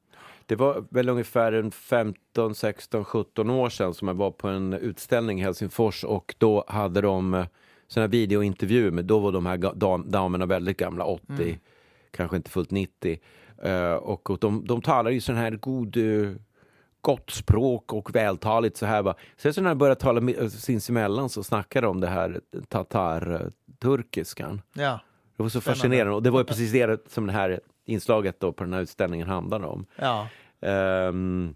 [0.47, 4.73] Det var väl ungefär en 15, 16, 17 år sedan som jag var på en
[4.73, 7.47] utställning i Helsingfors och då hade de eh,
[7.89, 11.59] sådana videointervjuer med, då var de här dam, damerna väldigt gamla, 80,
[12.11, 13.19] kanske inte fullt 90.
[13.63, 16.33] Eh, och, och de, de talar ju sån här god, eh,
[17.01, 19.03] gott språk och vältaligt så här.
[19.03, 19.15] Va.
[19.37, 24.63] Sen så när de började tala med- sinsemellan så snackade de om det här tatar-turkiskan.
[24.75, 25.01] Ja,
[25.37, 28.53] Det var så fascinerande och det var ju precis det som det här inslaget då
[28.53, 29.87] på den här utställningen handlade om.
[29.97, 30.29] ja.
[30.61, 31.55] Ehm,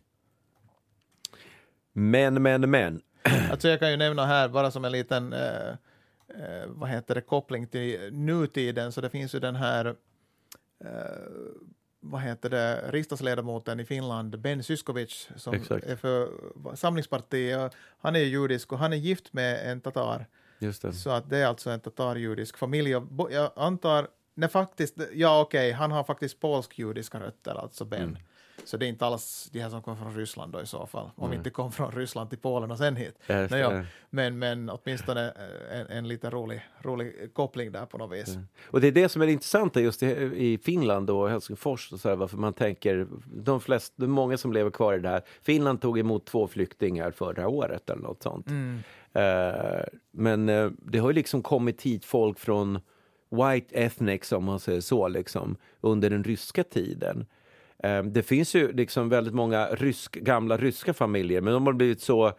[1.92, 3.02] men, men, men.
[3.50, 5.68] Alltså jag kan ju nämna här bara som en liten eh,
[6.28, 9.86] eh, vad heter det, koppling till nutiden, så det finns ju den här
[10.84, 10.90] eh,
[12.00, 15.86] vad heter det, riksdagsledamoten i Finland, Ben Zyskowicz, som Exakt.
[15.86, 16.28] är för
[16.76, 17.72] Samlingspartiet.
[17.98, 20.26] Han är ju judisk och han är gift med en tatar.
[20.92, 22.90] Så att det är alltså en tatarjudisk familj.
[23.30, 28.02] Jag antar, nej faktiskt, ja okej, han har faktiskt polsk-judiska rötter, alltså Ben.
[28.02, 28.16] Mm.
[28.64, 31.10] Så det är inte alls de här som kommer från Ryssland då i så fall.
[31.16, 31.38] Om Nej.
[31.38, 33.18] inte kom från Ryssland till Polen och sen hit.
[33.26, 33.82] Just Nej, ja.
[34.10, 38.28] Men, men åtminstone eh, en, en lite rolig, rolig koppling där på något vis.
[38.28, 38.46] Mm.
[38.66, 42.00] Och det är det som är det intressanta just i, i Finland och Helsingfors och
[42.00, 45.22] så här, varför man tänker, de flesta, många som lever kvar i det här.
[45.42, 48.46] Finland tog emot två flyktingar förra året eller något sånt.
[48.48, 48.82] Mm.
[49.12, 52.80] Eh, men eh, det har ju liksom kommit hit folk från
[53.34, 57.26] white ethnic, om man säger så, liksom, under den ryska tiden.
[57.78, 62.00] Eh, det finns ju liksom väldigt många rysk, gamla ryska familjer, men de har blivit
[62.00, 62.32] så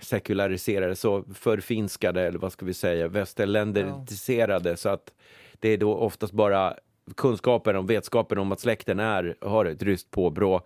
[0.00, 5.12] sekulariserade, så förfinskade, eller vad ska vi säga, västerländiserade, så att
[5.60, 6.74] det är då oftast bara
[7.16, 10.60] kunskapen om, vetskapen om att släkten är, har ett ryskt påbrå.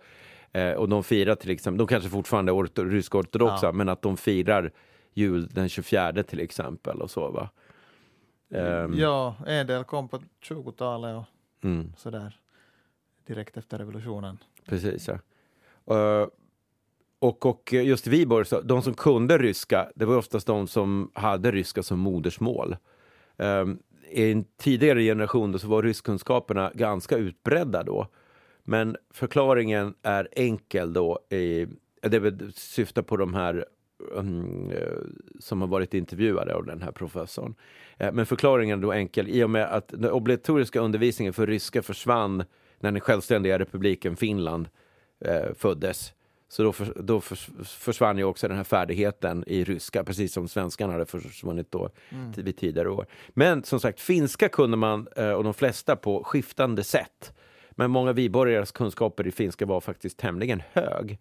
[0.51, 3.71] Eh, och de firar till exempel, de kanske fortfarande är orto, rysk-ortodoxa, Ja.
[3.71, 4.71] men att de firar
[5.13, 7.49] jul den 24 till exempel och så va.
[8.49, 11.25] Ehm, Ja, en del kom på 20-talet och
[11.65, 12.39] mm, sådär.
[13.25, 14.37] Direkt efter revolutionen.
[14.65, 15.19] precis ja.
[15.95, 16.27] Eh,
[17.19, 21.11] och, och just i Viborg, så, de som kunde ryska, det var oftast de som
[21.13, 22.75] hade ryska som modersmål.
[23.37, 23.79] Um,
[24.09, 28.07] I en tidigare generation då så var ryskkunskaperna ganska utbredda då.
[28.63, 31.19] Men förklaringen är enkel då.
[31.29, 31.67] I,
[32.01, 33.63] det syftar på de här um,
[35.39, 37.55] som har varit intervjuade av den här professorn.
[37.97, 41.81] Eh, Men förklaringen är då enkel i och med att den obligatoriska undervisningen för ryska
[41.81, 42.37] försvann
[42.79, 44.69] när den självständiga republiken Finland
[45.25, 46.13] eh, föddes.
[46.49, 50.47] Så då, för, då förs, försvann ju också den här färdigheten i ryska, precis som
[50.47, 51.89] svenskan hade försvunnit då
[52.35, 53.05] t- vid tidigare år.
[53.29, 57.33] Men som sagt, finska kunde man, eh, och de flesta på skiftande sätt.
[57.71, 61.19] Men många viborgares kunskaper i finska var faktiskt tämligen hög.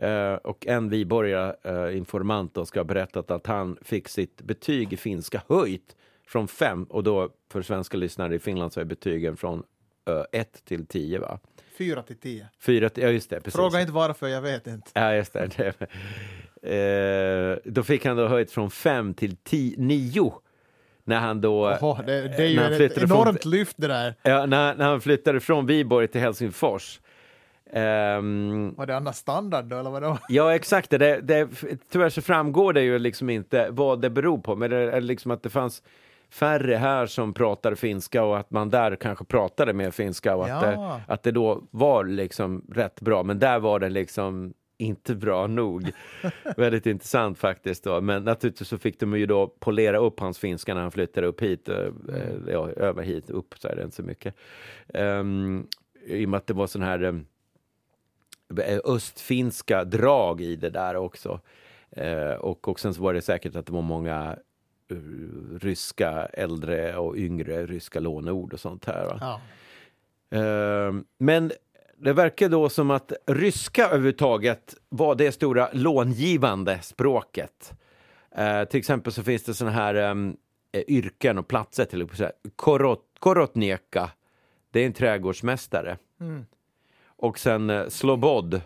[0.00, 5.42] Eh, och en viborgare, eh, ska ha berättat att han fick sitt betyg i finska
[5.48, 9.62] höjt från fem, och då för svenska lyssnare i Finland så är betygen från
[10.08, 11.38] eh, ett till tio va?
[11.78, 12.48] Fyra till tio.
[12.60, 13.54] Fyra till, ja just det, precis.
[13.56, 14.90] Fråga inte varför, jag vet inte.
[14.92, 15.48] Ja, just det.
[15.56, 15.86] det.
[16.62, 20.34] Eh, då fick han då höjt från fem till tio, nio.
[21.04, 21.68] När han då...
[21.68, 24.14] Oho, det, det är ju ett flyttade från- enormt lyft det där.
[24.22, 27.00] Ja, när, när han flyttade från Viborg till Helsingfors.
[27.72, 30.18] Ehm, Var det annars standard då, eller vadå?
[30.28, 30.90] ja, exakt.
[30.90, 31.48] Det, det,
[31.90, 34.56] tyvärr så framgår det ju liksom inte vad det beror på.
[34.56, 35.82] Men det är liksom att det fanns
[36.30, 40.48] färre här som pratar finska och att man där kanske pratade mer finska och att,
[40.62, 40.70] Ja.
[40.70, 43.22] det, att det då var liksom rätt bra.
[43.22, 45.90] Men där var det liksom inte bra nog.
[46.56, 47.84] Väldigt intressant faktiskt.
[47.84, 48.00] Då.
[48.00, 51.40] Men naturligtvis så fick de ju då polera upp hans finska när han flyttade upp
[51.42, 51.68] hit.
[51.68, 51.92] eh, eh,
[52.52, 54.34] Ja, över hit, upp så är det inte så mycket.
[54.94, 55.66] Um,
[56.06, 57.26] I och med att det var sån här um,
[58.84, 61.40] östfinska drag i det där också.
[61.90, 64.36] Eh, och, och sen så var det säkert att det var många
[64.90, 64.96] eh,
[65.60, 69.18] ryska äldre och yngre ryska låneord och sånt här.
[69.20, 69.40] Ja.
[70.38, 71.52] Eh, men
[71.96, 77.72] det verkar då som att ryska överhuvudtaget var det stora långivande språket.
[78.36, 80.36] Eh, till exempel så finns det såna här em,
[80.72, 84.10] eh, yrken och platser, till exempel Korot, Korotneka,
[84.70, 85.98] det är en trädgårdsmästare.
[86.20, 86.46] Mm.
[87.22, 88.60] Och sen eh, Slobod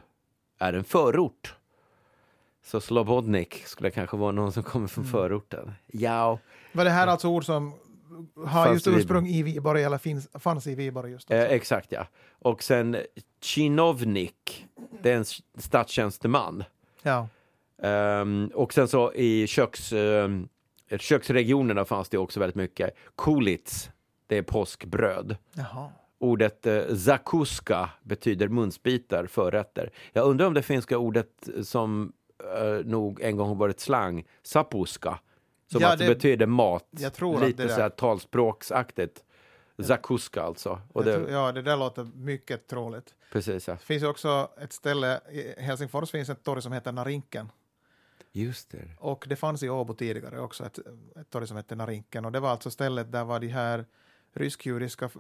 [0.58, 1.54] är en förort.
[2.64, 5.72] Så Slobodnik skulle kanske vara någon som kommer från förorten.
[5.86, 6.38] Ja,
[6.72, 7.72] Var det här alltså ord som
[8.36, 11.40] har Fanns just det i ursprung i Viborg eller finns, fanns i Viborg just eh,
[11.42, 12.06] exakt ja.
[12.38, 12.96] Och sen
[13.40, 14.66] Chinovnik,
[15.02, 16.64] det är en s- statstjänsteman.
[17.02, 17.28] Ja.
[17.82, 20.48] Ehm, och sen så i köks, um,
[20.98, 22.94] köksregionerna fanns det också väldigt mycket.
[23.16, 23.90] Kulits,
[24.26, 25.36] det är påskbröd.
[25.52, 25.90] Jaha.
[26.24, 29.90] Ordet eh, zakuska betyder munsbitar, förrätter.
[30.12, 32.12] Jag undrar om det finska ordet som
[32.56, 35.18] eh, nog en gång har varit slang, sapuska,
[35.66, 39.24] som Ja, alltså det- betyder mat, jag tror att lite så här talspråksaktigt.
[39.82, 40.80] Zakuska alltså.
[40.94, 43.14] Det, tror, ja, det där låter mycket troligt.
[43.32, 43.74] Precis ja.
[43.74, 47.52] Det finns ju också ett ställe, i Helsingfors finns ett torg som heter Narinken.
[48.32, 48.78] Just det.
[48.98, 50.78] Och det fanns i Åbo tidigare också ett,
[51.20, 53.84] ett torg som hette Narinken och det var alltså stället där var de här
[54.34, 55.10] rysk-judiska äh,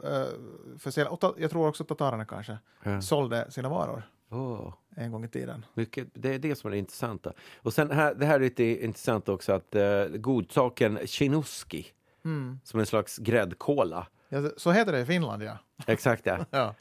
[0.78, 3.00] försäljare, och jag tror också tatarerna kanske, Ja.
[3.00, 5.66] sålde sina varor Åh, en gång i tiden.
[5.74, 7.32] mycket, det är det som är det intressanta.
[7.62, 11.86] Och sen här, det här är lite intressant också att eh, godsaken Chinuski,
[12.24, 12.60] Mm.
[12.64, 14.06] som en slags gräddkola.
[14.28, 15.58] Ja, så heter det i Finland, ja.
[15.86, 16.38] Exakt ja.
[16.50, 16.74] ja.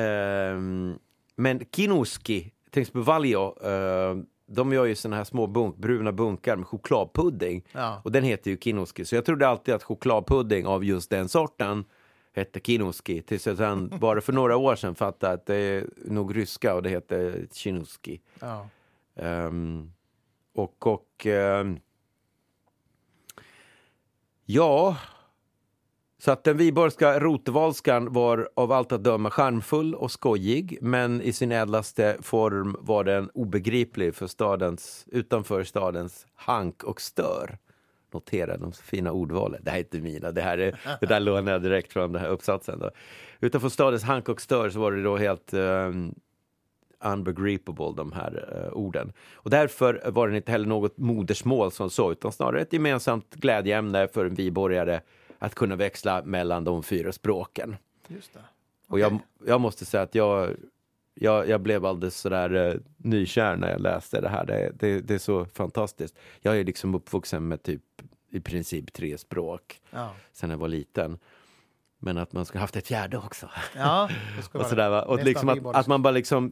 [0.00, 0.98] Ehm,
[1.36, 4.16] men Kinuski, till exempel Valio, eh,
[4.52, 7.64] de gör ju såna här små bunk, bruna bunkar med chokladpudding.
[7.72, 8.00] Ja.
[8.04, 9.04] Och den heter ju Kinuski.
[9.04, 11.84] Så jag trodde alltid att chokladpudding av just den sorten
[12.32, 13.22] hette Kinuski.
[13.22, 16.82] Tills jag sen bara för några år sedan fattade att det är nog ryska och
[16.82, 18.20] det heter Chinuski.
[18.40, 18.68] ja.
[19.16, 19.92] Ehm,
[20.54, 21.78] och och ehm,
[24.44, 24.96] ja,
[26.20, 31.32] så att den viborgska rotvalskan var av allt att döma charmfull och skojig, men i
[31.32, 37.58] sin ädlaste form var den obegriplig för stadens, utanför stadens hank och stör.
[38.12, 39.60] Notera de fina ordvalen.
[39.64, 42.22] Det här är inte mina, det, här är, det där lånar jag direkt från den
[42.22, 42.78] här uppsatsen.
[42.78, 42.90] Då.
[43.40, 46.14] Utanför stadens hank och stör så var det då helt ehm, um,
[47.04, 49.12] unbegripable, de här uh, orden.
[49.34, 54.08] Och därför var den inte heller något modersmål som så, utan snarare ett gemensamt glädjeämne
[54.08, 55.00] för en viborgare
[55.42, 57.76] att kunna växla mellan de fyra språken.
[58.08, 58.40] Just det.
[58.88, 60.56] Och jag, jag måste säga att jag,
[61.14, 64.44] jag, jag blev alldeles sådär eh, nykär när jag läste det här.
[64.46, 66.14] Det, det, det är så fantastiskt.
[66.40, 67.82] Jag är liksom uppvuxen med typ
[68.30, 70.14] i princip tre språk Ja.
[70.32, 71.18] sedan jag var liten.
[72.02, 73.50] Men att man ska haft ett fjärde också.
[73.76, 74.08] Ja,
[74.52, 75.02] Och, sådär, va?
[75.02, 76.50] och liksom att, att man bara liksom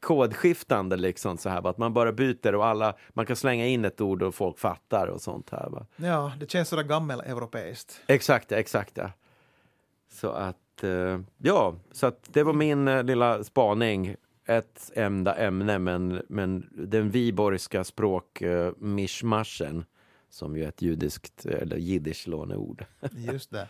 [0.00, 1.70] kodskiftande liksom så här, va?
[1.70, 5.06] att man bara byter och alla, man kan slänga in ett ord och folk fattar
[5.06, 5.68] och sånt här.
[5.70, 5.86] Va?
[5.96, 8.00] Ja, det känns sådär gammeleuropeiskt.
[8.06, 8.98] Exakt, exakt.
[10.12, 14.16] Så att, eh, ja, så att det var min eh, lilla spaning.
[14.46, 18.72] Ett enda ämne, men, men den viborgska språk eh,
[20.30, 22.84] som ju är ett judiskt eller jiddisch låneord.
[23.16, 23.68] Just det.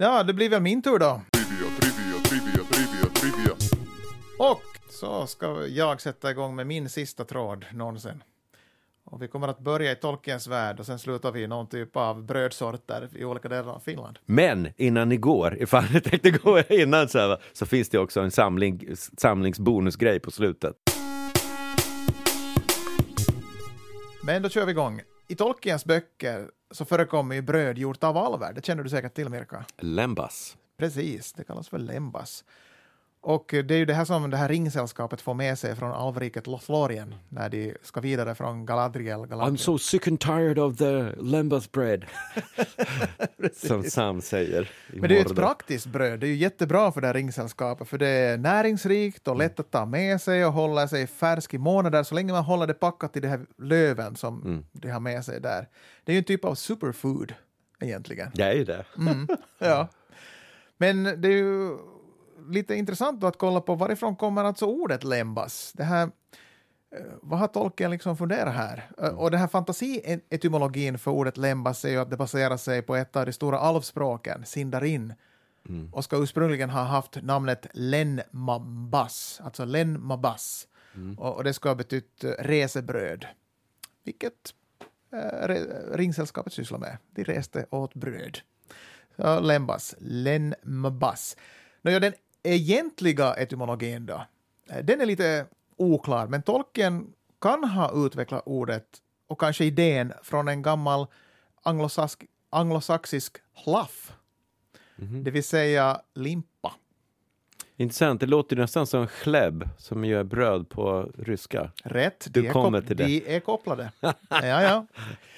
[0.00, 1.20] Ja, det blir väl min tur då.
[1.32, 3.54] Trivia, trivia, trivia, trivia, trivia.
[4.38, 8.22] Och så ska jag sätta igång med min sista tråd någonsin.
[9.04, 11.96] Och vi kommer att börja i Tolkiens värld och sen slutar vi i någon typ
[11.96, 14.18] av brödsorter i olika delar av Finland.
[14.26, 18.20] Men innan ni går, ifall ni tänkte gå innan så, här, så finns det också
[18.20, 20.76] en samling, samlingsbonusgrej på slutet.
[24.22, 25.00] Men då kör vi igång.
[25.30, 28.52] I Tolkiens böcker så förekommer ju bröd gjort av alver.
[28.52, 29.64] Det känner du säkert till, Mirka.
[29.78, 30.56] Lembas.
[30.76, 32.44] Precis, det kallas för lembas.
[33.20, 36.46] Och det är ju det här som det här ringsällskapet får med sig från alvriket
[36.46, 39.26] Lothlorien när de ska vidare från Galadriel.
[39.26, 39.54] Galadriel.
[39.54, 42.04] I'm so sick and tired of the lembas bread.
[43.56, 44.70] som Sam säger.
[44.92, 46.20] Men det är ju ett praktiskt bröd.
[46.20, 49.70] Det är ju jättebra för det här ringsällskapet, för det är näringsrikt och lätt att
[49.70, 53.16] ta med sig och hålla sig färsk i månader så länge man håller det packat
[53.16, 54.64] i de här löven som Mm.
[54.72, 55.68] de har med sig där.
[56.04, 57.34] Det är ju en typ av superfood
[57.80, 58.30] egentligen.
[58.34, 58.84] Det är ju det.
[59.58, 59.88] Ja.
[60.76, 61.76] Men det är ju
[62.48, 65.72] lite intressant att kolla på varifrån kommer alltså ordet lembas.
[65.76, 66.02] Det här,
[66.96, 68.90] eh, vad har tolken liksom funderat här?
[69.02, 72.96] Eh, Och den här fantasietymologin för ordet lembas är ju att det baserar sig på
[72.96, 75.14] ett av de stora alvspråken, sindarin,
[75.92, 80.68] och ska ursprungligen ha haft namnet lenmabas, alltså lenmabas.
[81.18, 83.26] Och, och det ska ha betytt eh, resebröd,
[84.04, 84.54] vilket
[85.12, 85.48] eh,
[85.92, 86.96] ringsällskapet sysslar med.
[87.10, 88.38] De reste åt bröd.
[89.40, 91.36] Lembas, lenmbas.
[91.82, 92.12] Nåja, den
[92.54, 94.24] egentliga etymologin då,
[94.70, 98.84] eh, den är lite oklar, men tolken kan ha utvecklat ordet
[99.26, 101.06] och kanske idén från en gammal
[101.62, 104.12] anglosask, anglosaxisk hlaff,
[104.96, 106.74] det vill säga limpa.
[107.76, 111.70] Intressant, det låter nästan som chleb som gör bröd på ryska.
[111.84, 113.04] Rätt, Du de är, kommer kop- till det.
[113.06, 113.92] de är kopplade.
[114.00, 114.86] ja, ja.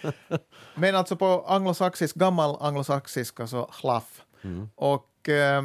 [0.74, 4.22] Men alltså på anglosaxisk, gammal anglosaxisk, alltså hlaff.
[4.42, 4.68] Mm.
[4.74, 5.62] Och eh,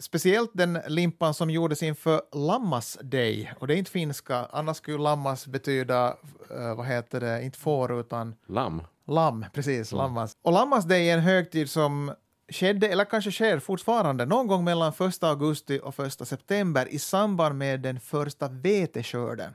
[0.00, 4.98] speciellt den limpan som gjordes inför Lammas Day, och det är inte finska, annars skulle
[4.98, 6.16] lammas betyda,
[6.50, 8.82] eh, vad heter det, inte får utan Lamm.
[9.06, 10.36] lamm, precis, lammas.
[10.42, 12.12] Och Lammas Day är en högtid som
[12.48, 17.58] skedde, eller kanske sker fortfarande, någon gång mellan 1 augusti och 1 september i samband
[17.58, 19.54] med den första veteskörden.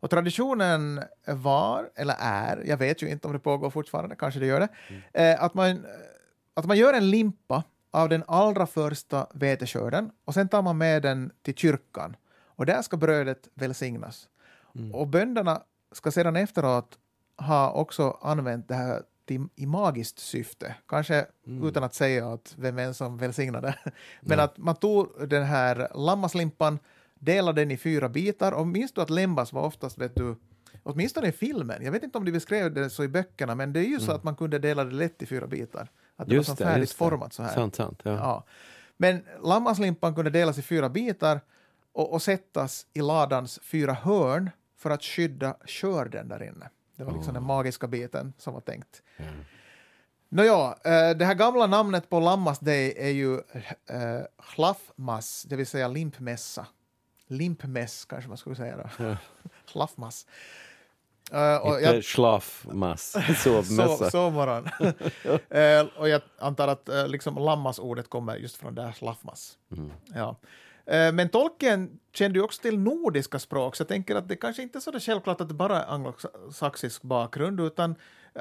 [0.00, 4.46] Och traditionen var, eller är, jag vet ju inte om det pågår fortfarande, kanske det
[4.46, 4.68] gör det,
[5.22, 5.86] eh, att, man,
[6.54, 11.02] att man gör en limpa av den allra första veteskörden och sen tar man med
[11.02, 14.28] den till kyrkan och där ska brödet välsignas.
[14.92, 16.98] Och bönderna ska sedan efteråt
[17.36, 21.26] ha också använt det här till, i magiskt syfte, kanske
[21.62, 23.74] utan att säga att vem än som välsignade.
[24.20, 26.78] Men att man tog den här lammaslimpan,
[27.14, 30.36] delade den i fyra bitar och minns du att lembas var oftast vet du,
[30.82, 31.84] Åtminstone i filmen.
[31.84, 34.12] Jag vet inte om de beskrev det så i böckerna, men det är ju så
[34.12, 35.88] att man kunde dela det lätt i fyra bitar.
[36.20, 36.98] Att det var som färdigt just det.
[36.98, 37.54] format så här.
[37.54, 38.00] Sant, sant.
[38.04, 38.10] Ja.
[38.10, 38.44] Ja.
[38.96, 41.40] Men lammaslimpan kunde delas i fyra bitar
[41.92, 46.70] och, och sättas i ladans fyra hörn för att skydda skörden där inne.
[46.96, 49.02] Det var liksom den magiska biten som var tänkt.
[50.28, 53.34] Nåja, eh, det här gamla namnet på Lammas Day är ju
[53.90, 56.66] eh, Hlaffmas, det vill säga limpmässa.
[57.26, 59.04] Limpmäss kanske man skulle säga då.
[59.72, 60.26] Hlaffmas.
[61.62, 63.10] Och Inte jag- schlafmass,
[63.42, 64.10] så, sovmässa.
[64.10, 64.68] sovmorgon.
[65.50, 69.58] eh, och jag antar att eh, liksom lammas-ordet kommer just från det här slaffmas.
[69.72, 69.92] Mm.
[70.14, 70.36] Ja.
[70.86, 74.62] Eh, men Tolkien kände ju också till nordiska språk, så jag tänker att det kanske
[74.62, 77.94] inte är så självklart att det bara är anglosaxisk bakgrund, utan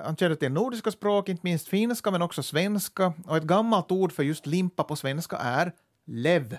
[0.04, 3.14] han kände till nordiska språk, inte minst finska, men också svenska.
[3.28, 5.72] Och ett gammalt ord för just limpa på svenska är
[6.06, 6.58] lev.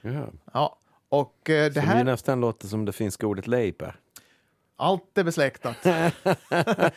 [0.00, 0.26] Ja.
[0.52, 0.78] Ja.
[1.08, 3.94] Och det ju här, nästan låter som det finska ordet leipä.
[4.78, 5.76] Allt är besläktat.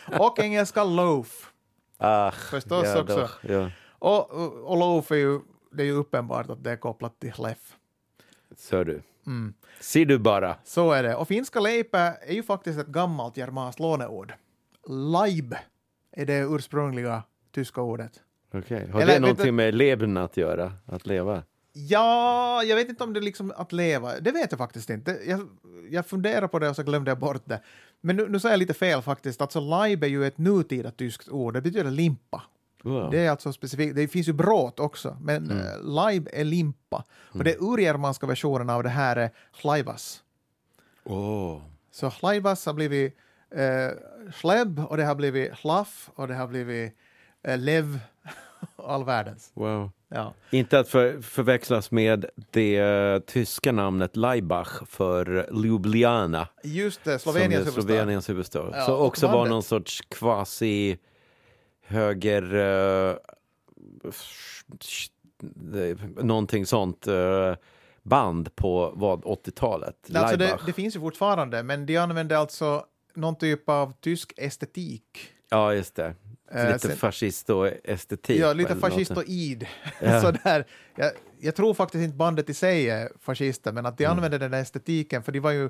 [0.20, 1.52] och engelska loaf.
[1.98, 3.30] Ah, Förstås ja, också.
[3.42, 3.72] Då, ja.
[3.90, 4.32] Och,
[4.70, 5.40] och, loaf är ju,
[5.72, 7.76] det är ju uppenbart att det är kopplat till leff.
[8.58, 9.02] Så du.
[9.26, 9.54] Mm.
[9.80, 10.56] Ser du bara.
[10.64, 11.16] Så är det.
[11.16, 14.34] Och finska leipä är ju faktiskt ett gammalt germanskt låneord.
[14.88, 15.56] Laib
[16.12, 18.22] är det ursprungliga tyska ordet.
[18.54, 18.90] Okej.
[18.92, 20.74] Har Eller, det någonting med leben att göra?
[20.86, 21.44] Att leva?
[21.74, 24.20] Ja, jag vet inte om det är liksom att leva.
[24.20, 25.20] Det vet jag faktiskt inte.
[25.28, 25.48] Jag,
[25.90, 27.62] jag funderar på det och så glömde jag bort det.
[28.02, 29.42] Men nu, nu säger jag lite fel faktiskt.
[29.42, 31.54] Alltså laib är ju ett nutida tyskt ord.
[31.54, 32.44] Det betyder limpa.
[32.84, 33.12] Wow.
[33.12, 33.96] Det är alltså specifikt.
[33.96, 35.66] Det finns ju bråt också, men mm.
[35.82, 37.04] laib är limpa.
[37.12, 40.24] Och det urgermanska versionen av det här är hlaivas.
[41.04, 41.62] Åh.
[41.92, 43.18] Så hlaivas har blivit
[43.56, 43.90] eh,
[44.34, 46.98] sleb och det har blivit hlaff och det har blivit
[47.44, 48.00] eh, lev
[48.76, 49.52] all världens.
[49.54, 49.92] Wow.
[50.14, 50.34] Ja.
[50.50, 56.48] Inte att för, förväxlas med det eh, tyska namnet Laibach för Ljubljana.
[56.64, 57.82] Just det, Sloveniens huvudstad.
[57.82, 58.70] Sloveniens huvudstad.
[58.74, 60.98] Ja, så också var någon sorts kvasi
[61.86, 62.56] höger...
[62.56, 63.16] Uh,
[66.22, 67.56] någonting sånt eh,
[68.04, 69.96] band på vad 80-talet.
[70.16, 75.32] Alltså det, det finns ju fortfarande, men de använder alltså någon typ av tysk estetik.
[75.50, 76.16] Ja, just det.
[76.54, 78.40] Eh, lite sen- fascist och estetik.
[78.42, 78.94] Ja, lite eller något.
[78.94, 79.68] fascistoid.
[80.02, 80.22] Ja.
[80.22, 80.66] Sådär.
[80.96, 84.52] Jag, jag tror faktiskt inte bandet i sig är fascister, men att de använde den
[84.52, 85.66] där estetiken, för de var ju,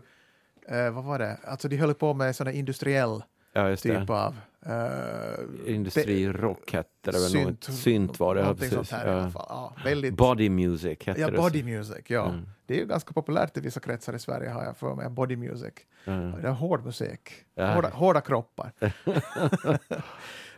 [0.68, 4.00] eh, vad var det, alltså de höll på med sån där industriell Ja, just det.
[4.00, 7.20] typ av eh, Industrirock hette det väl?
[7.30, 8.92] synt, Synt, synt var det, ja, precis.
[8.92, 9.32] här Ja.
[9.34, 11.38] Ja, väldigt, Body music hette ja, det.
[11.38, 12.30] body music, ja.
[12.30, 12.46] Mm.
[12.66, 15.36] Det är ju ganska populärt i vissa kretsar i Sverige har jag för mig, body
[15.36, 15.74] music.
[16.06, 16.12] Ja.
[16.12, 18.72] Det är hård musik, hårda, hårda kroppar.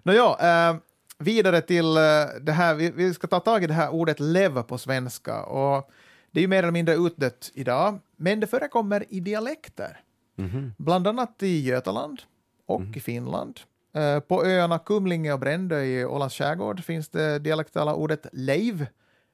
[0.04, 0.76] Nåja, eh,
[1.18, 4.64] vidare till eh, det här, vi, vi ska ta tag i det här ordet lev
[4.64, 5.44] på svenska.
[5.44, 5.92] Och
[6.32, 10.00] det är ju mer eller mindre utdött idag, men det förekommer i dialekter.
[10.36, 10.74] Mhm.
[10.78, 12.22] Bland annat i Götaland
[12.66, 13.60] och i Finland.
[13.94, 18.88] Eh, på öarna Kumlinge och Brändö i Ålands skärgård finns det dialektala ordet leiv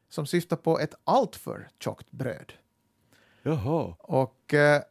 [0.10, 2.53] som syftar på ett alltför tjockt bröd.
[3.43, 3.93] Jaha.
[3.99, 4.82] Och eh,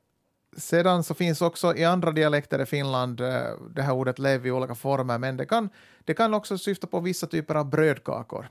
[0.56, 4.50] sedan så finns också i andra dialekter i Finland eh, det här ordet lev i
[4.50, 5.68] olika former, men det kan,
[6.04, 8.48] det kan också syfta på vissa typer av brödkakor.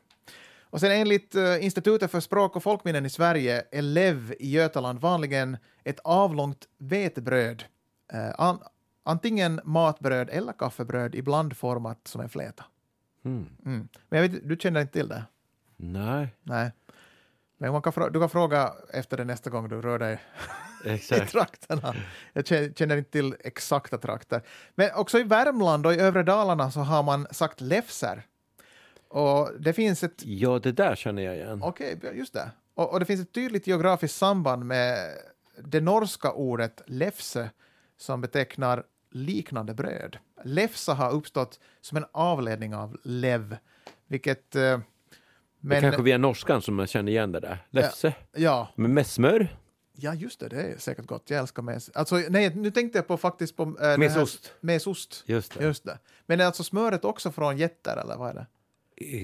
[0.69, 4.99] Och sen enligt eh, Institutet för språk och folkminnen i Sverige är lev i Götaland
[4.99, 7.63] vanligen ett avlångt vetebröd,
[8.13, 8.59] eh, an,
[9.03, 12.65] antingen matbröd eller kaffebröd, ibland format som en fläta.
[13.25, 13.45] Mm.
[13.65, 13.87] Mm.
[14.09, 15.23] Men jag vet, du känner inte till det?
[15.77, 16.71] Nej, Nej.
[17.57, 20.19] Men man kan du kan fråga efter det nästa gång du rör dig
[20.85, 20.97] i
[21.31, 21.95] trakterna.
[22.33, 24.41] Jag kä- känner inte till exakta trakter.
[24.75, 28.23] Men också i Värmland och i övre Dalarna så har man sagt lefser.
[29.09, 30.25] Och det finns ett...
[30.25, 31.59] Ja, det där känner jag igen.
[31.63, 32.51] Okej, just det.
[32.75, 34.97] Och, och det finns ett tydligt geografiskt samband med
[35.63, 37.49] det norska ordet lefse
[37.97, 40.17] som betecknar liknande bröd.
[40.43, 43.57] Lefsa har uppstått som en avledning av lev,
[44.07, 44.55] vilket...
[44.55, 44.81] eh, det
[45.59, 47.65] Men, kanske via norskan som man känner igen det där.
[47.69, 48.13] Lefse.
[48.35, 49.47] ja, Men med smör?
[49.99, 51.29] Ja, just det, det är säkert gott.
[51.29, 51.89] Jag älskar mes.
[51.93, 53.63] Alltså, nej, nu tänkte jag på faktiskt på...
[53.81, 54.53] Äh, Mesost.
[54.61, 55.63] Mesost, Just det.
[55.63, 55.99] just det.
[56.25, 58.45] Men är alltså smöret också från getter, eller vad är det?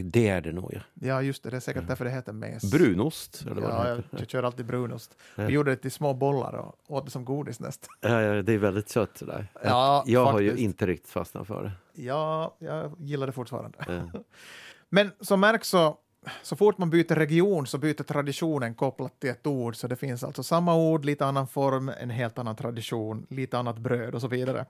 [0.04, 0.80] Det är det nog, ja.
[0.94, 2.72] Ja, just det, det är säkert därför det heter mes.
[2.72, 4.18] Brunost, eller vad Ja, det jag, heter.
[4.20, 5.18] jag kör alltid brunost.
[5.36, 5.46] Ja.
[5.46, 7.88] Vi gjorde det till små bollar och åt det som godis nästan.
[8.02, 9.48] Ja, ja, det är väldigt sött det där.
[9.64, 10.66] Ja, jag har ju faktiskt.
[10.66, 12.02] inte riktigt fastnat för det.
[12.04, 13.78] Ja, jag gillar det fortfarande.
[13.88, 14.20] Ja.
[14.90, 15.98] Men som märks så,
[16.44, 19.76] så fort man byter region så byter traditionen kopplat till ett ord.
[19.76, 23.78] Så det finns alltså samma ord, lite annan form, en helt annan tradition, lite annat
[23.78, 24.66] bröd och så vidare.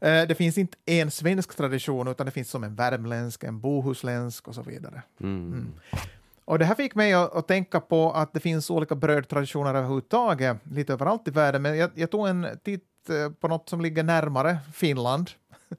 [0.00, 4.48] Eh, Det finns inte en svensk tradition, utan det finns som en värmländsk, en bohuslänsk
[4.48, 5.02] och så vidare.
[5.20, 5.72] Mm.
[6.44, 10.56] Och det här fick mig att, att tänka på att det finns olika brödtraditioner överhuvudtaget,
[10.72, 14.02] lite överallt i världen, men jag, jag tog en titt eh, på något som ligger
[14.02, 15.30] närmare Finland.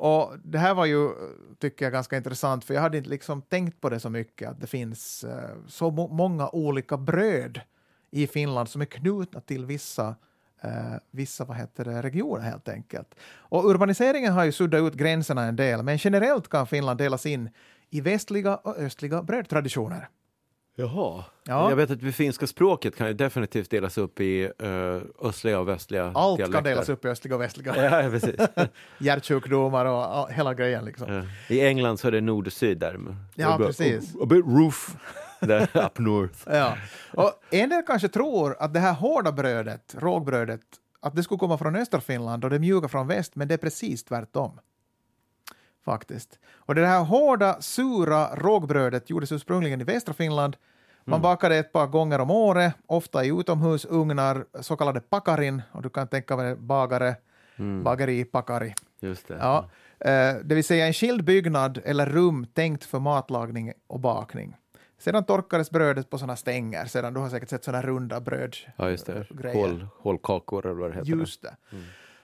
[0.00, 1.10] Och det här var ju,
[1.58, 4.60] tycker jag, ganska intressant, för jag hade inte liksom tänkt på det så mycket, att
[4.60, 7.60] det finns eh, så många olika bröd
[8.10, 10.14] i Finland som är knutna till vissa
[10.60, 13.14] eh, vissa vad heter det, regioner helt enkelt.
[13.36, 17.50] Och urbaniseringen har ju suddat ut gränserna en del, men generellt kan Finland delas in
[17.90, 20.08] i västliga och östliga brödtraditioner.
[20.80, 21.24] Jaha.
[21.44, 21.70] Ja.
[21.70, 25.68] Jag vet att det finska språket kan ju definitivt delas upp i uh, östliga och
[25.68, 26.52] västliga Allt dialekter.
[26.52, 28.02] kan delas upp i östliga och västliga.
[28.02, 28.34] Ja, precis.
[28.98, 30.84] Hjärtsjukdomar och ja, hela grejen.
[30.84, 31.12] Liksom.
[31.12, 31.22] Ja.
[31.54, 33.00] I England så är det nord och syd där.
[33.34, 34.14] Ja, bara, precis.
[34.14, 34.96] A, a bit roof
[35.40, 36.38] där up north.
[36.46, 36.76] Ja.
[37.12, 40.60] Och en del kanske tror att det här hårda brödet, rågbrödet,
[41.00, 43.58] att det skulle komma från östra Finland och det mjuka från väst, men det är
[43.58, 44.60] precis tvärtom.
[45.84, 46.38] Faktiskt.
[46.52, 50.56] Och det här hårda, sura rågbrödet gjordes ursprungligen i västra Finland.
[51.04, 55.90] Man bakade ett par gånger om året, ofta i utomhusugnar, så kallade pakarin, och du
[55.90, 57.16] kan tänka dig bagare,
[57.84, 58.74] bageri, pakari.
[59.00, 59.36] Just det.
[59.40, 64.56] Ja, eh, det vill säga en skild byggnad eller rum tänkt för matlagning och bakning.
[64.98, 68.56] Sedan torkades brödet på sådana stänger, sedan du har säkert sett sådana runda bröd.
[68.76, 69.26] Ja, just det.
[69.52, 71.10] Hål, hålkakor eller vad det heter.
[71.10, 71.56] Just det.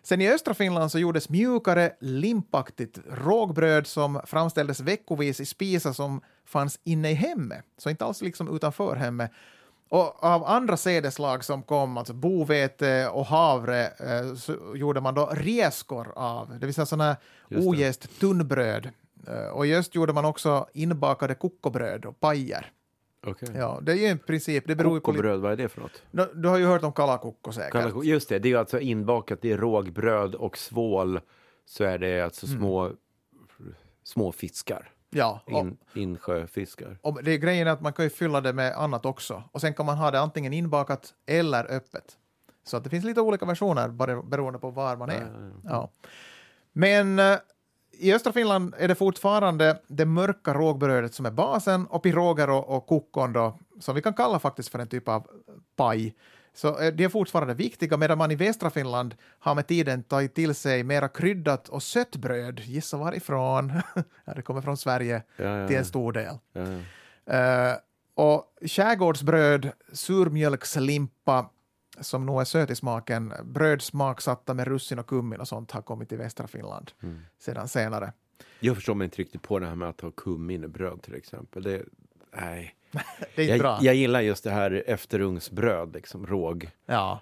[0.06, 6.20] Sen i östra Finland så gjordes mjukare, limpaktigt rågbröd som framställdes veckovis i spisar som
[6.44, 9.30] fanns inne i hemmet, så inte alls liksom utanför hemmet.
[9.88, 15.30] Och av andra sädeslag som kom, alltså bovete och havre, eh, så gjorde man då
[15.32, 17.16] rieskor av, det vill säga sådana
[17.48, 18.90] Just ojäst tunnbröd.
[19.28, 22.72] Eh, Och i öst gjorde man också inbakade kokobröd och pajer.
[23.26, 23.48] Okej.
[23.56, 25.04] Ja, det är ju en princip, det beror ju på...
[25.06, 26.02] Kokobröd, vad är det för något?
[26.10, 27.72] Nå, Du har ju hört om kalakukko säkert.
[27.72, 31.20] Kalla- Just det, det är ju alltså inbakat i rågbröd och svål
[31.64, 32.58] så är det alltså Mm.
[32.58, 32.92] små,
[34.02, 34.90] små fiskar.
[35.10, 36.98] Ja, och, In, insjöfiskar.
[37.02, 39.42] och det är grejen att man kan ju fylla det med annat också.
[39.52, 42.16] Och sen kan man ha det antingen inbakat eller öppet.
[42.64, 43.88] Så att det finns lite olika versioner
[44.22, 45.20] beroende på var man är.
[45.20, 45.26] Ja,
[45.64, 45.90] ja, Ja.
[46.72, 47.36] Men eh,
[47.98, 52.76] i östra Finland är det fortfarande det mörka rågbrödet som är basen och piroger och,
[52.76, 55.26] och kokon då, som vi kan kalla faktiskt för en typ av
[55.76, 56.14] paj.
[56.54, 60.34] Så eh, det är fortfarande viktiga, medan man i västra Finland har med tiden tagit
[60.34, 62.60] till sig mera kryddat och sött bröd.
[62.60, 63.72] Gissa varifrån?
[64.36, 66.38] det kommer från Sverige Ja, ja, till en stor del.
[66.52, 66.62] Ja.
[67.34, 67.76] Eh,
[68.14, 71.50] och skärgårdsbröd, surmjölkslimpa,
[72.00, 75.82] som nog är söt i smaken, bröd smaksatta med russin och kummin och sånt har
[75.82, 77.20] kommit till västra Finland Mm.
[77.38, 78.12] sedan senare.
[78.60, 81.14] Jag förstår mig inte riktigt på det här med att ha kummin i bröd till
[81.14, 81.62] exempel.
[81.62, 81.82] Det,
[82.36, 82.74] nej.
[83.34, 83.72] Det är inte bra.
[83.74, 86.70] Jag, jag gillar just det här efterugnsbröd, liksom råg.
[86.86, 87.20] Ja.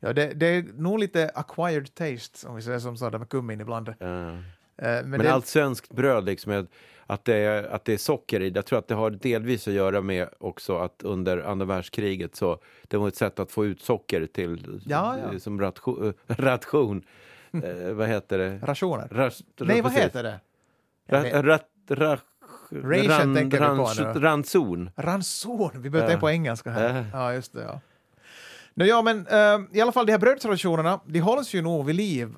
[0.00, 3.60] Ja, det, det är nog lite acquired taste, om vi säger som så, med kummin
[3.60, 3.94] ibland.
[3.98, 4.38] Ja.
[4.76, 6.66] Men Men, det, allt svenskt bröd, liksom, är-
[7.06, 9.74] att, det är, att det är socker i, jag tror att det har delvis att
[9.74, 12.58] göra med också att under andra världskriget så
[12.88, 15.38] det var ett sätt att få ut socker till Ja, ja.
[15.38, 16.14] som ration.
[16.26, 17.04] ration.
[17.52, 18.58] eh, vad heter det?
[18.62, 19.08] rationer.
[19.10, 20.04] Ras, Nej, vad precis.
[20.04, 20.40] heter det?
[21.06, 21.58] Jag vet- Ra,
[21.88, 22.18] ra,
[22.70, 24.20] Ration tänker vi på nu.
[24.20, 24.90] Ranson.
[24.96, 26.06] Ranson, vi Ja.
[26.06, 27.06] tänka på engelska här.
[27.12, 27.18] Ja.
[27.18, 27.62] Ja, just det.
[27.62, 27.80] Ja.
[28.74, 31.96] Nå, ja, men eh, i alla fall de här brödtraditionerna, de hålls ju nog vid
[31.96, 32.34] liv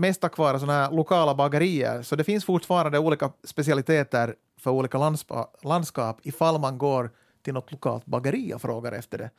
[0.00, 4.98] mest tack vare sådana här lokala bagerier, så det finns fortfarande olika specialiteter för olika
[4.98, 7.10] landspa, landskap ifall man går
[7.42, 9.30] till något lokalt bageri och frågar efter det.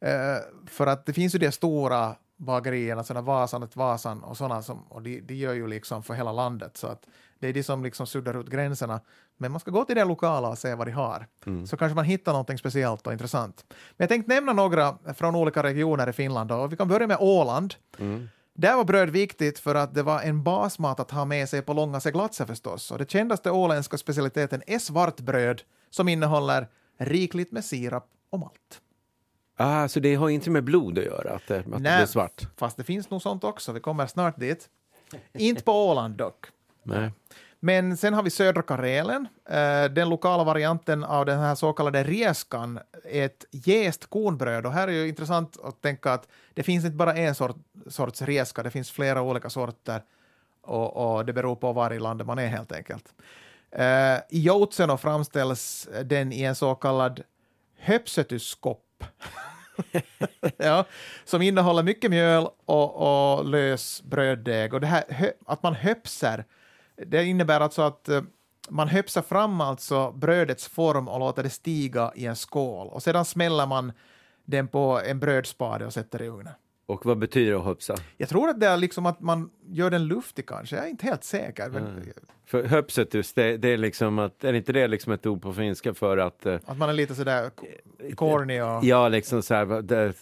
[0.00, 4.82] Eh, för att det finns ju de stora bagerierna, sådana Vasan Vasan och sådana som,
[4.88, 7.06] och de, de gör ju liksom för hela landet, så att
[7.38, 9.00] det är de som liksom suddar ut gränserna.
[9.36, 11.26] Men man ska gå till det lokala och se vad de har,
[11.66, 13.64] så kanske man hittar någonting speciellt och intressant.
[13.68, 17.16] Men jag tänkte nämna några från olika regioner i Finland, och vi kan börja med
[17.20, 17.74] Åland.
[18.60, 21.72] Där var bröd viktigt för att det var en basmat att ha med sig på
[21.72, 22.90] långa seglatser förstås.
[22.90, 28.80] Och det kändaste åländska specialiteten är svartbröd som innehåller rikligt med sirap och malt.
[29.56, 32.42] Ah, så det har inte med blod att göra, att det, att det blir svart?
[32.56, 33.72] fast det finns nog sånt också.
[33.72, 34.68] Vi kommer snart dit.
[35.32, 36.46] Inte på Åland dock.
[36.82, 37.10] Nej.
[37.60, 39.28] Men sen har vi södra Karelen.
[39.50, 44.66] Eh, den lokala varianten av den här så kallade rieskan är ett jäst kornbröd.
[44.66, 47.56] Och här är ju intressant att tänka att det finns inte bara en sort,
[47.86, 50.02] sorts rieska, det finns flera olika sorter
[50.62, 53.14] och, och det beror på var i landet man är helt enkelt.
[53.70, 57.22] Eh, I Joutseno framställs den i en så kallad
[57.78, 59.04] höpsetyskopp.
[60.56, 60.84] ja,
[61.24, 64.74] som innehåller mycket mjöl och, och lös bröddeg.
[64.74, 66.44] Och det här att man höpser,
[67.06, 68.22] det innebär alltså att eh,
[68.68, 72.88] man höpsar fram alltså brödets form och låter det stiga i en skål.
[72.88, 73.92] Och sedan smäller man
[74.44, 76.52] den på en brödspade och sätter i ugnen.
[76.86, 77.96] Och vad betyder det att hopsa?
[78.16, 81.06] Jag tror att det är liksom att man gör den luftig kanske, jag är inte
[81.06, 81.68] helt säker.
[81.68, 82.12] Men
[82.46, 85.94] För höpsetus, det, det är liksom att, är inte det liksom ett ord på finska
[85.94, 87.50] för att, eh, Att man är lite sådär
[88.14, 88.84] corny och...
[88.84, 90.12] ja liksom så här, det,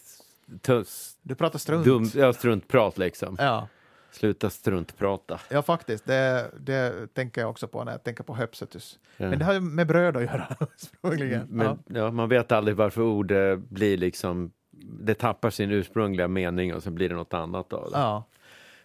[0.60, 1.84] tuss, Du pratar strunt.
[1.84, 3.36] dum, ja, struntprat liksom.
[3.38, 3.68] Ja.
[4.16, 5.40] Sluta struntprata.
[5.48, 6.06] ja, faktiskt.
[6.06, 8.98] Det, det tänker jag också på när jag tänker på höpsetus.
[9.16, 9.30] Ja.
[9.30, 11.46] Men det har ju med bröd att göra ursprungligen.
[11.50, 11.76] Men ja.
[11.86, 12.10] ja.
[12.10, 14.50] man vet aldrig varför ord eh, blir liksom,
[15.00, 17.98] det tappar sin ursprungliga mening och så blir det något annat av det.
[17.98, 18.24] Ja.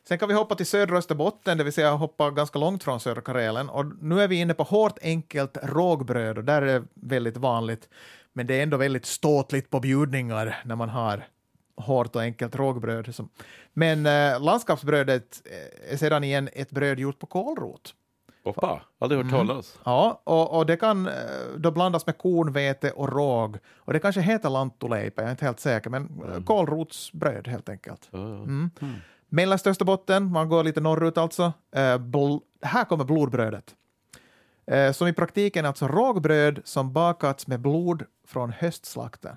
[0.07, 3.21] Sen kan vi hoppa till södra Österbotten, det vill säga hoppa ganska långt från södra
[3.21, 3.69] Karelen.
[3.69, 7.89] Och nu är vi inne på hårt enkelt rågbröd och där är det väldigt vanligt.
[8.33, 11.23] Men det är ändå väldigt ståtligt på bjudningar när man har
[11.81, 13.15] hårt och enkelt rågbröd.
[13.15, 13.29] Som-
[13.73, 17.95] Men eh, landskapsbrödet eh, är sedan igen ett bröd gjort på kålrot.
[18.43, 19.79] Hoppa, aldrig hört talas.
[19.85, 21.13] Ja, och, och det kan eh,
[21.57, 23.57] då blandas med kornvete och råg.
[23.77, 26.43] Och det kanske heter lanttuleipä, jag är inte helt säker, men mm.
[26.43, 28.07] kålrotsbröd helt enkelt.
[28.11, 28.17] Ja.
[28.19, 28.69] Mm.
[29.29, 31.53] Mellersta Österbotten, man går lite norrut alltså.
[31.75, 33.75] Eh, bl- här kommer blodbrödet.
[34.67, 39.35] Eh, som i praktiken är alltså rågbröd som bakats med blod från höstslakten.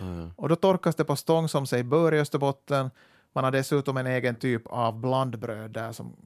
[0.00, 0.30] Mm.
[0.36, 2.90] Och då torkas det på stång som sig bör i Österbotten.
[3.32, 6.16] Man har dessutom en egen typ av blandbröd där som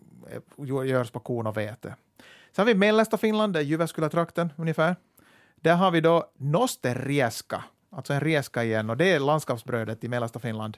[0.85, 1.95] görs på korn och vete.
[2.53, 4.97] Sen har vi mellersta Finland, det är Jyväskylätrakten ungefär.
[5.57, 10.39] Där har vi då nosterieska, alltså en rieska igen, och det är landskapsbrödet i mellersta
[10.39, 10.77] Finland.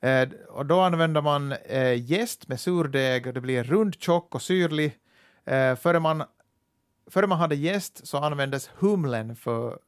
[0.00, 4.42] Eh, och då använder man eh, jäst med surdeg, och det blir rund, tjock och
[4.42, 4.98] syrlig.
[5.44, 6.22] Eh, före, man,
[7.10, 9.78] före man hade jäst så användes humlen för,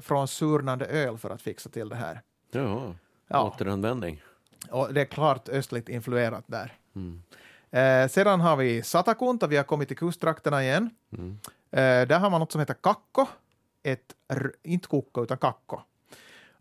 [0.00, 2.22] från surnande öl för att fixa till det här.
[2.50, 2.94] ja.
[3.28, 3.42] Ja.
[3.42, 4.22] återanvändning.
[4.70, 6.72] Och det är klart östligt influerat där.
[6.94, 7.22] Mm.
[7.70, 10.90] Eh, sedan har vi Satakunta, vi har kommit till kusttrakterna igen.
[11.18, 11.38] Mm.
[11.70, 13.26] Eh, där har man något som heter kakko,
[13.82, 14.14] ett,
[14.62, 15.80] inte kokko utan kakko.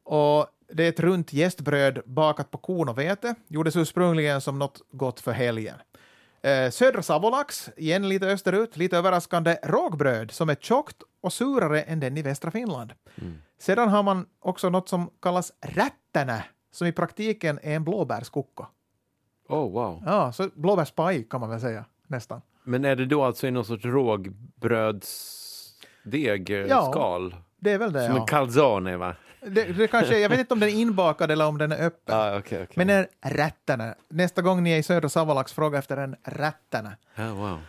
[0.04, 4.82] Och det är ett runt jästbröd bakat på korn och vete, gjordes ursprungligen som något
[4.92, 5.76] gott för helgen.
[6.42, 12.00] Eh, södra Savolax, igen lite österut, lite överraskande, rågbröd som är tjockt och surare än
[12.00, 12.94] den i västra Finland.
[13.16, 13.38] Mm.
[13.60, 18.66] Sedan har man också något som kallas rättänä, som i praktiken är en blåbärskokko.
[19.50, 20.04] Oh, wow.
[20.06, 22.42] Ja, så blåbärspaj kan man väl säga, nästan.
[22.64, 27.20] Men är det då alltså i någon sorts rågbrödsdeg, eh, Ja.
[27.58, 28.22] Det är väl det, Som ja.
[28.22, 29.16] en calzone, va?
[29.48, 32.18] Det, det kanske, jag vet inte om den är inbakad eller om den är öppen.
[32.18, 32.86] Ja, okej, okej.
[32.86, 33.96] Men en rättänä.
[34.10, 36.98] Nästa gång ni är i södra Savolax, fråga efter en rättänä.
[37.16, 37.60] Ja, wow.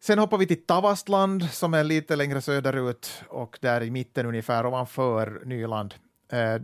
[0.00, 4.66] Sen hoppar vi till Tavastland som är lite längre söderut och där i mitten ungefär
[4.66, 5.94] ovanför Nyland.
[6.32, 6.60] Eh,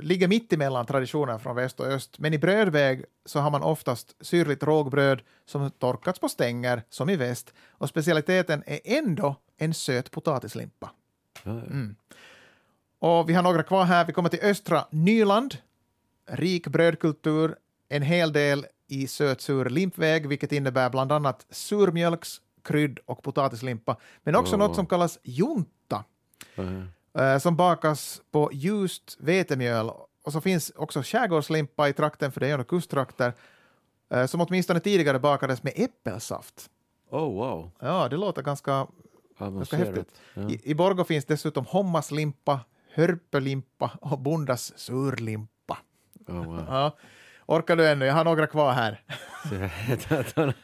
[0.00, 4.16] ligger mitt emellan traditioner från väst och öst, men i brödväg så har man oftast
[4.20, 10.10] syrligt rågbröd som torkats på stänger, som i väst, och specialiteten är ändå en söt
[10.10, 10.90] potatislimpa.
[11.44, 11.96] Mm.
[12.98, 14.04] Och vi har några kvar här.
[14.04, 15.56] Vi kommer till östra Nyland.
[16.26, 17.56] Rik brödkultur,
[17.88, 24.36] en hel del i söt-sur limpväg, vilket innebär bland annat surmjölks, krydd och potatislimpa, men
[24.36, 24.58] också Åh.
[24.58, 26.04] något som kallas junta,
[27.18, 29.90] eh, som bakas på ljust vetemjöl.
[30.24, 33.32] Och så finns också skärgårdslimpa i trakten, för det är ju kusttrakter,
[34.10, 36.70] eh, som åtminstone tidigare bakades med äppelsaft.
[37.10, 37.70] Oh, wow.
[37.78, 38.86] Ja, det låter ganska
[39.50, 40.08] Ganska häftigt.
[40.34, 40.50] Ja.
[40.50, 42.60] I, I Borgå finns dessutom hommaslimpa,
[42.94, 45.78] hörpelimpa och bondas surlimpa.
[46.28, 46.64] Oh, wow.
[46.68, 46.96] Ja.
[47.46, 48.04] Orkar du ännu?
[48.04, 49.02] Jag har några kvar här.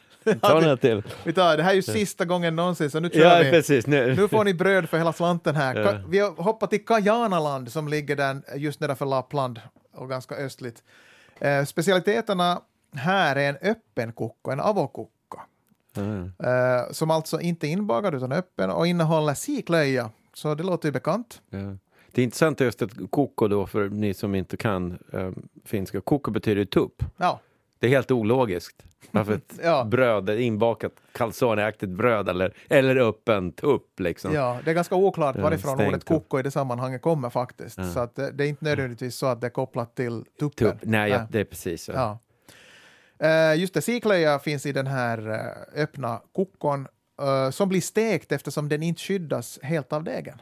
[0.41, 1.03] Ta- några till.
[1.23, 3.49] Vi tar, det här är ju sista gången någonsin, så nu kör Ja, vi.
[3.51, 3.87] precis.
[3.87, 4.15] Nu.
[4.15, 5.75] Nu får ni bröd för hela slanten här.
[5.75, 5.93] Ja.
[6.07, 9.61] Vi har hoppat till Kajanaland som ligger där just nedanför Lappland
[9.93, 10.83] och ganska östligt.
[11.39, 12.61] Eh, specialiteterna
[12.95, 15.39] här är en öppen kokko, en avokokko,
[15.93, 16.01] Ja,
[16.49, 20.09] eh, som alltså inte är inbakad utan öppen och innehåller siklöja.
[20.33, 21.41] Så det låter ju bekant.
[21.49, 21.75] ja.
[22.11, 25.31] Det är intressant just att koko då, för ni som inte kan eh,
[25.65, 26.01] finska.
[26.01, 27.03] Koko betyder tupp.
[27.17, 27.39] Ja,
[27.79, 28.83] Det är helt ologiskt.
[29.11, 29.83] Varför ett Ja.
[29.83, 34.33] bröd, inbakat calzoneaktigt bröd eller, eller öppen tupp liksom.
[34.33, 37.77] Ja, det är ganska oklart varifrån ordet koko i det sammanhanget kommer faktiskt.
[37.77, 37.89] Ja.
[37.93, 40.71] Så att det, det är inte nödvändigtvis så att det är kopplat till tuppen.
[40.71, 40.79] Tupp.
[40.81, 41.91] Nej, ja, det är precis så.
[41.91, 42.19] Ja.
[43.19, 46.87] Eh, just det, siklöja finns i den här eh, öppna kokon
[47.21, 50.41] eh, som blir stekt eftersom den inte skyddas helt av degen.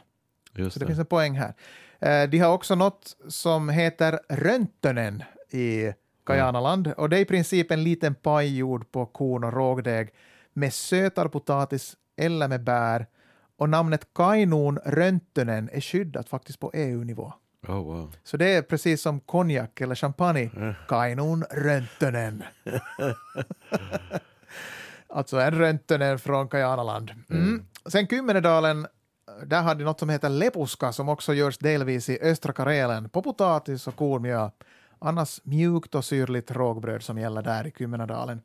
[0.54, 0.86] Just Så det det.
[0.88, 1.54] finns en poäng här.
[2.00, 5.92] Eh, de har också något som heter röntönen i
[6.28, 10.10] Kajanaland och det är i princip en liten paj gjord på korn och rågdeg
[10.52, 13.06] med sötare potatis eller med bär
[13.56, 17.32] och namnet Kainuun röntönen är skyddat faktiskt på EU-nivå.
[17.68, 18.14] Oh, wow.
[18.24, 20.74] Så det är precis som konjak eller champagne.
[20.88, 22.42] Kainuun röntönen.
[25.08, 27.10] alltså en röntönen från Kajanaland.
[27.30, 27.64] Mm.
[27.86, 28.86] Sen Kymmenedalen,
[29.46, 33.22] där har de något som heter lepuska som också görs delvis i östra Karelen på
[33.22, 34.50] potatis och kornmjöl.
[34.98, 38.42] Annars mjukt och syrligt rågbröd som gäller där i Kymmenadalen.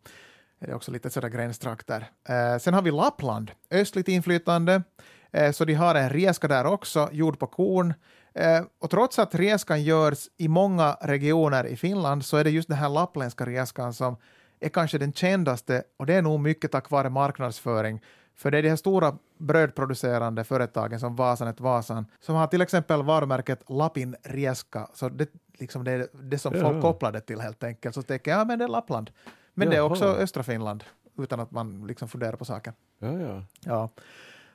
[0.60, 2.10] Det är också lite sådär gränstrakter.
[2.30, 4.84] Eh, sen har vi Lappland, östligt inflytande.
[5.32, 7.93] Eh, så de har en rieska där också, gjord på korn.
[8.34, 12.70] Eh, och trots att rieskan görs i många regioner i Finland så är det just
[12.70, 14.18] den här lappländska rieskan som
[14.60, 18.01] är kanske den kändaste och det är nog mycket tack vare marknadsföring.
[18.36, 23.04] För det är de här stora brödproducerande företagen som Vasanet Vasan som har till exempel
[23.04, 24.88] varumärket Lapin Rieska.
[24.93, 25.30] Så det,
[25.64, 26.82] liksom det är det som folk Ja.
[26.82, 27.95] kopplar det till helt enkelt.
[27.95, 29.09] Så tänker jag, ja men det är Lappland.
[29.53, 29.89] Men det är Jaha.
[29.91, 30.84] också östra Finland
[31.20, 32.74] utan att man liksom funderar på saken.
[32.99, 33.43] Ja, ja.
[33.66, 33.89] Ja.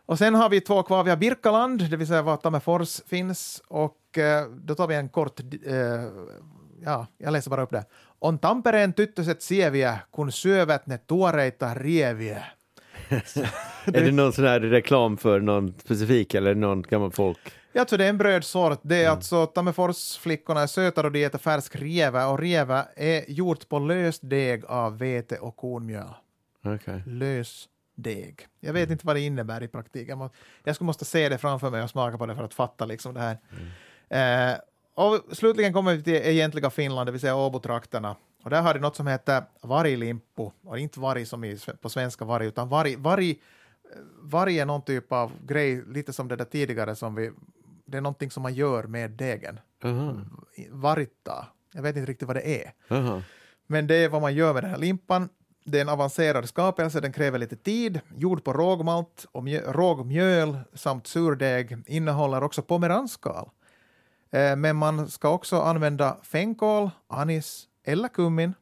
[0.07, 1.05] Och sen har vi två kvar.
[1.05, 3.63] Vi har Birkaland, det vill säga var Tammerfors finns.
[3.69, 5.41] Och eh, då tar vi en kort...
[5.67, 5.75] Eh,
[6.85, 7.85] ja, jag läser bara upp det.
[8.19, 12.45] On Tampereen tyttöset sieviä, kun syövät ne tuoreita rieviä.
[13.87, 17.39] Är det någon sån här reklam för någon specifik eller någon gammal folk?
[17.73, 18.81] Ja, alltså det är en brödsort.
[18.83, 23.69] Det är alltså Tammerforsflickorna är söta och de äter färsk rieve och rieve är gjort
[23.69, 26.15] på löst deg av vete och kornmjöl.
[26.65, 27.03] Okej.
[27.07, 28.47] lös deg.
[28.61, 30.21] Jag vet inte vad det innebär i praktiken.
[30.21, 30.31] Jag
[30.65, 33.15] Jag skulle måste se det framför mig och smaka på det för att fatta liksom
[33.15, 33.39] det här.
[34.11, 34.59] Eh,
[34.95, 38.17] och slutligen kommer vi till egentliga Finland, det vill säga Åbotrakterna.
[38.45, 40.53] Och där har det något som heter varglimpo.
[40.65, 43.37] Och inte varg som i, på svenska varg, utan varg, varg, eh,
[44.23, 47.31] varg är någon typ av grej, lite som det där tidigare som vi...
[47.89, 49.61] Det är någonting som man gör med degen.
[49.85, 50.15] Aha.
[50.71, 51.47] Varita.
[51.75, 52.73] Jag vet inte riktigt vad det är.
[52.97, 53.23] Aha.
[53.67, 55.29] Men det är vad man gör med den här limpan.
[55.65, 60.59] Det är en avancerad skapelse, den kräver lite tid, gjord på rågmalt och mjö, rågmjöl
[60.75, 63.51] samt surdeg, innehåller också pomeranskal.
[64.31, 68.55] Eh, men man ska också använda fänkål, anis eller kummin.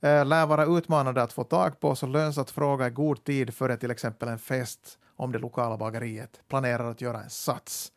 [0.00, 3.54] Eh, lär vara utmanande att få tag på, så löns att fråga i god tid
[3.54, 7.92] före till exempel en fest om det lokala bageriet planerar att göra en sats.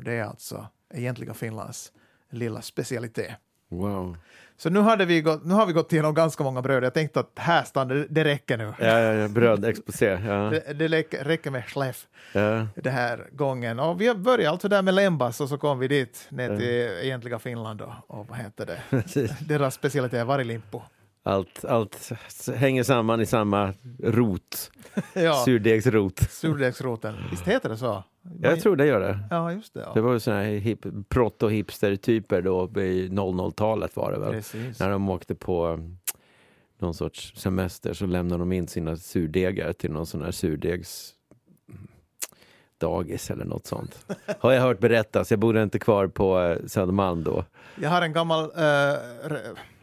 [0.00, 1.92] Och det är alltså egentligen Finlands
[2.30, 3.30] lilla specialitet.
[3.68, 4.16] Wow.
[4.56, 6.84] Så nu, hade vi gått, nu har vi gått igenom ganska många bröd.
[6.84, 8.74] Jag tänkte att här stannar det, räcker nu.
[8.78, 9.28] Ja, ja, ja.
[9.28, 10.06] Brödexposé.
[10.06, 10.50] Ja.
[10.50, 12.66] Det, det räcker, räcker med schleff Ja.
[12.74, 13.78] den här gången.
[13.80, 17.38] Och vi började alltså där med Lembas och så kom vi dit ner till egentliga
[17.38, 17.94] Finland då.
[18.06, 18.82] och vad heter det?
[19.48, 20.82] Deras specialitet är varilimpo.
[21.30, 22.10] Allt, allt
[22.54, 24.70] hänger samman i samma rot.
[25.14, 26.18] Ja, Surdegsrot.
[26.30, 27.14] surdegsroten.
[27.30, 28.04] Visst heter det så?
[28.40, 29.18] Jag tror det gör det.
[29.30, 29.80] Ja, just det.
[29.80, 30.02] Det Ja.
[30.02, 34.32] var ju såna här hip, proto-hipster-typer då i 00-talet var det väl.
[34.32, 34.80] Precis.
[34.80, 35.98] När de åkte på um,
[36.78, 41.12] någon sorts semester så lämnade de in sina surdegar till någon sån här surdegs
[41.68, 41.88] mm,
[42.78, 44.06] dagis eller något sånt.
[44.40, 45.30] Har jag hört berättas.
[45.30, 47.44] Jag bodde inte kvar på eh, Södermalm då.
[47.80, 48.40] Jag har en gammal...
[48.44, 48.94] eh,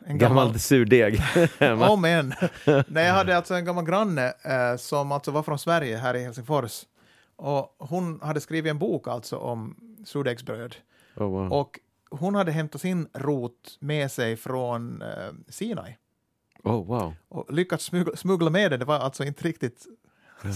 [0.07, 1.15] en Gammal surdeg
[1.59, 1.89] hemma.
[1.89, 2.33] Om än.
[2.87, 6.23] Nej, jag hade alltså en gammal granne eh, som alltså var från Sverige här i
[6.23, 6.85] Helsingfors.
[7.35, 10.75] Och hon hade skrivit en bok alltså om surdegsbröd.
[11.15, 11.53] Oh, wow.
[11.53, 11.79] Och
[12.09, 15.07] hon hade hämtat sin rot med sig från eh,
[15.49, 15.97] Sinai
[16.63, 17.13] oh, wow.
[17.29, 18.79] och lyckats smuggla, smuggla med den.
[18.79, 19.85] Det var alltså inte riktigt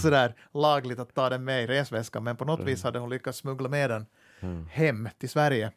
[0.02, 3.38] sådär lagligt att ta den med i resväskan, men på något vis hade hon lyckats
[3.38, 4.06] smuggla med den
[4.42, 4.66] Mm.
[4.70, 5.72] hem till Sverige.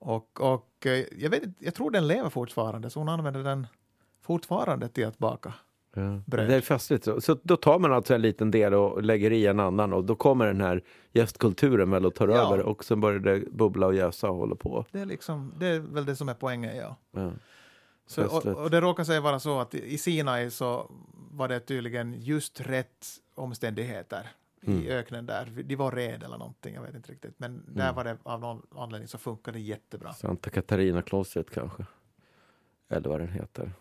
[0.00, 3.66] Och, och eh, jag, vet, jag tror den lever fortfarande, så hon använder den
[4.22, 5.54] fortfarande till att baka.
[5.94, 6.22] Ja.
[6.26, 6.48] Bröd.
[6.48, 7.04] Det är festligt.
[7.04, 10.04] Så, så då tar man alltså en liten del och lägger i en annan och
[10.04, 10.82] då kommer den här
[11.12, 12.34] gästkulturen väl och tar Ja.
[12.34, 14.84] över och sen börjar det bubbla och jäsa och hålla på.
[14.90, 16.96] Det är, liksom, det är väl det som är poängen, ja.
[17.12, 17.32] Ja.
[18.06, 20.90] Så, och, och det råkar sig vara så att i Sinai så
[21.30, 24.26] var det tydligen just rätt omständigheter
[24.66, 24.82] Mm.
[24.82, 25.62] i öknen där.
[25.64, 27.34] De var red eller någonting, jag vet inte riktigt.
[27.38, 27.94] Men där Mm.
[27.94, 30.12] var det av någon anledning så funkade det jättebra.
[30.12, 31.86] Santa Katarina-klostret kanske.
[32.88, 33.72] Eller vad den heter.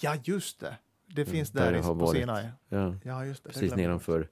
[0.00, 0.76] Ja, just det.
[1.06, 2.20] Det finns där där i, på varit.
[2.20, 2.46] Sinai.
[2.68, 2.94] Ja.
[3.04, 3.50] Ja, just det.
[3.50, 4.28] Precis nedanför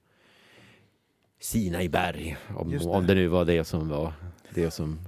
[1.40, 2.36] Sinaiberg.
[2.56, 2.84] Om, det.
[2.86, 4.12] om det nu var det som var
[4.54, 4.98] det som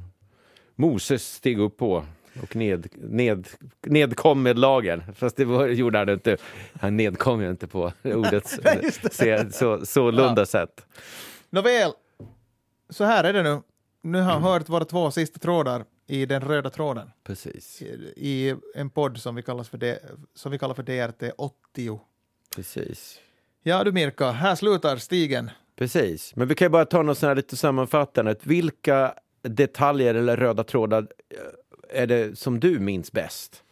[0.74, 2.04] Moses steg upp på
[2.42, 3.48] och ned, ned,
[3.86, 5.02] nedkom med lagen.
[5.14, 6.36] Fast det var, gjorde han inte.
[6.80, 8.60] Han nedkom ju inte på ordets
[9.10, 10.86] se- så, så lunda sätt.
[11.50, 11.92] Nåväl,
[12.90, 13.60] så här är det nu.
[14.02, 17.82] Nu har jag hört våra två sista trådar i den röda tråden Precis.
[17.82, 17.84] i,
[18.16, 19.98] i en podd som vi, kallas för D,
[20.34, 22.00] som vi kallar för DRT 80.
[22.56, 23.18] Precis.
[23.62, 25.50] Ja du Mirka, här slutar stigen.
[25.76, 26.36] Precis.
[26.36, 28.36] Men vi kan ju bara ta något sånt här lite sammanfattande.
[28.42, 31.36] Vilka detaljer eller röda trådar eh,
[31.94, 33.62] är det som du minns bäst?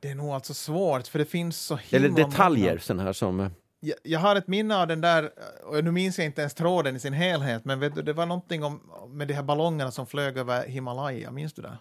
[0.00, 3.40] Det är nog alltså svårt, för det finns så himla Eller detaljer sådana här som...
[3.40, 3.50] eh,
[3.80, 5.30] Jag, jag har ett minne av den där,
[5.64, 8.26] och nu minns jag inte ens tråden i sin helhet, men vet du, det var
[8.26, 11.78] någonting om, med de här ballongerna som flög över Himalaya, minns du det?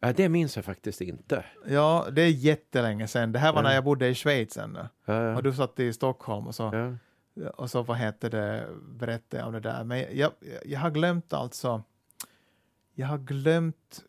[0.00, 1.44] Ja, det minns jag faktiskt inte.
[1.66, 3.32] Ja, det är jättelänge sedan.
[3.32, 3.68] Det här var Ja.
[3.68, 4.88] när jag bodde i Schweiz ännu.
[5.04, 5.36] Ja.
[5.36, 6.96] Och du satt i Stockholm och så,
[7.54, 9.84] och så vad heter det, berättade jag om det där.
[9.84, 10.30] Men jag,
[10.64, 11.82] jag har glömt alltså,
[12.94, 14.02] jag har glömt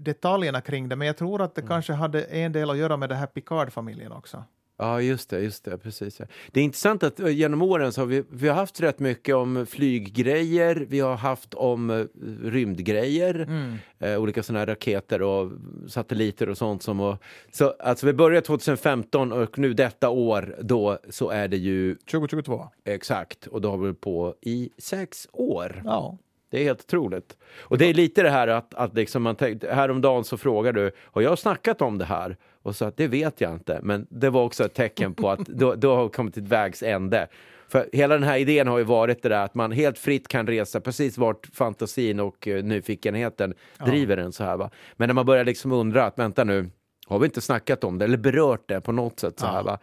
[0.00, 1.68] detaljerna kring det, men jag tror att det Mm.
[1.68, 4.44] kanske hade en del att göra med det här Picard-familjen också.
[4.78, 5.40] Ja, just det.
[5.40, 6.20] Just det, precis.
[6.52, 9.34] Det är intressant att eh, genom åren så har vi, vi har haft rätt mycket
[9.34, 12.04] om flyggrejer, vi har haft om eh,
[12.50, 13.74] rymdgrejer, Mm.
[13.98, 15.50] eh, olika sådana raketer och
[15.88, 16.82] satelliter och sånt.
[16.82, 17.22] Som och,
[17.52, 22.68] så, alltså vi började 2015 och nu detta år då så är det ju 2022.
[22.84, 25.82] exakt och då har vi på i sex år.
[25.84, 26.18] Ja.
[26.52, 27.36] Det är helt otroligt.
[27.58, 30.90] Och det är lite det här att, att liksom man tänkte, häromdagen så frågar du,
[30.98, 32.36] har jag snackat om det här?
[32.62, 35.38] Och så att det vet jag inte, men det var också ett tecken på att
[35.46, 37.28] då, då har vi kommit till vägs ände.
[37.68, 40.46] För hela den här idén har ju varit det där att man helt fritt kan
[40.46, 43.54] resa precis vart fantasin och eh, nyfikenheten
[43.86, 44.70] driver en så här va.
[44.96, 46.70] Men när man börjar liksom undra att vänta nu,
[47.06, 49.62] har vi inte snackat om det eller berört det på något sätt så här Ja.
[49.62, 49.78] va.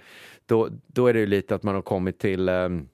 [0.45, 2.88] Då, då är det ju lite att man har kommit till ehm,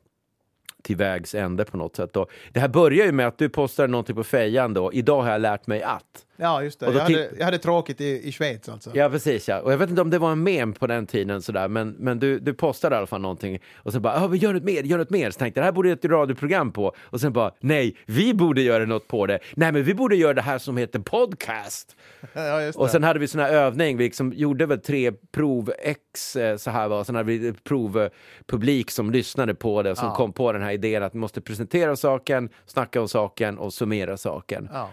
[0.85, 2.15] till vägs ände på något sätt.
[2.15, 4.93] Och det här börjar ju med att du postar någonting på fejan då.
[4.93, 6.25] Idag har jag lärt mig att.
[6.37, 6.85] Ja, just det.
[6.85, 8.91] Jag hade, jag hade tråkigt i, i Schweiz alltså.
[8.93, 9.59] Ja, precis ja.
[9.59, 12.19] Och jag vet inte om det var en mem på den tiden sådär, men, men
[12.19, 14.83] du, du postade i alla fall någonting och så bara, ja, men gör något mer,
[14.83, 15.31] gör något mer.
[15.31, 16.95] Så tänkte jag, det här borde ett radioprogram på.
[16.99, 19.39] Och sen bara, nej, vi borde göra något på det.
[19.55, 21.95] Nej, men vi borde göra det här som heter podcast.
[22.33, 22.83] ja just det.
[22.83, 26.57] Och sen hade vi sån här övning, vi liksom gjorde väl tre prov X eh,
[26.57, 30.15] så här var, sen hade vi provpublik som lyssnade på det, som Ja.
[30.15, 34.17] kom på den här idén att vi måste presentera saken, snacka om saken och summera
[34.17, 34.69] saken.
[34.73, 34.89] ja.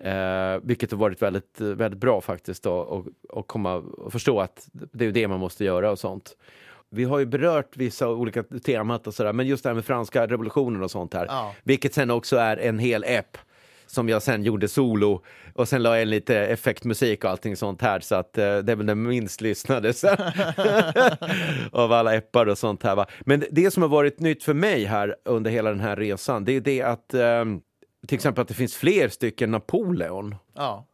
[0.00, 4.40] Eh, vilket har varit väldigt, eh, väldigt bra faktiskt då, och, och komma och förstå
[4.40, 6.36] att det är det man måste göra och sånt.
[6.90, 10.26] Vi har ju berört vissa olika temat och sådär, men just det här med franska
[10.26, 11.54] revolutionen och sånt här, Ja.
[11.62, 13.38] vilket sen också är en hel app
[13.86, 15.22] som jag sen gjorde solo
[15.54, 18.72] och sen la jag in lite effektmusik och allting sånt här så att eh, det
[18.72, 19.92] är väl den minst lyssnade
[21.72, 22.96] av alla appar och sånt här.
[22.96, 23.06] Va?
[23.20, 26.52] Men det- som har varit nytt för mig här under hela den här resan, det
[26.52, 27.60] är det att ehm,
[28.06, 30.34] till exempel att det finns fler stycken Napoleon.
[30.54, 30.86] ja.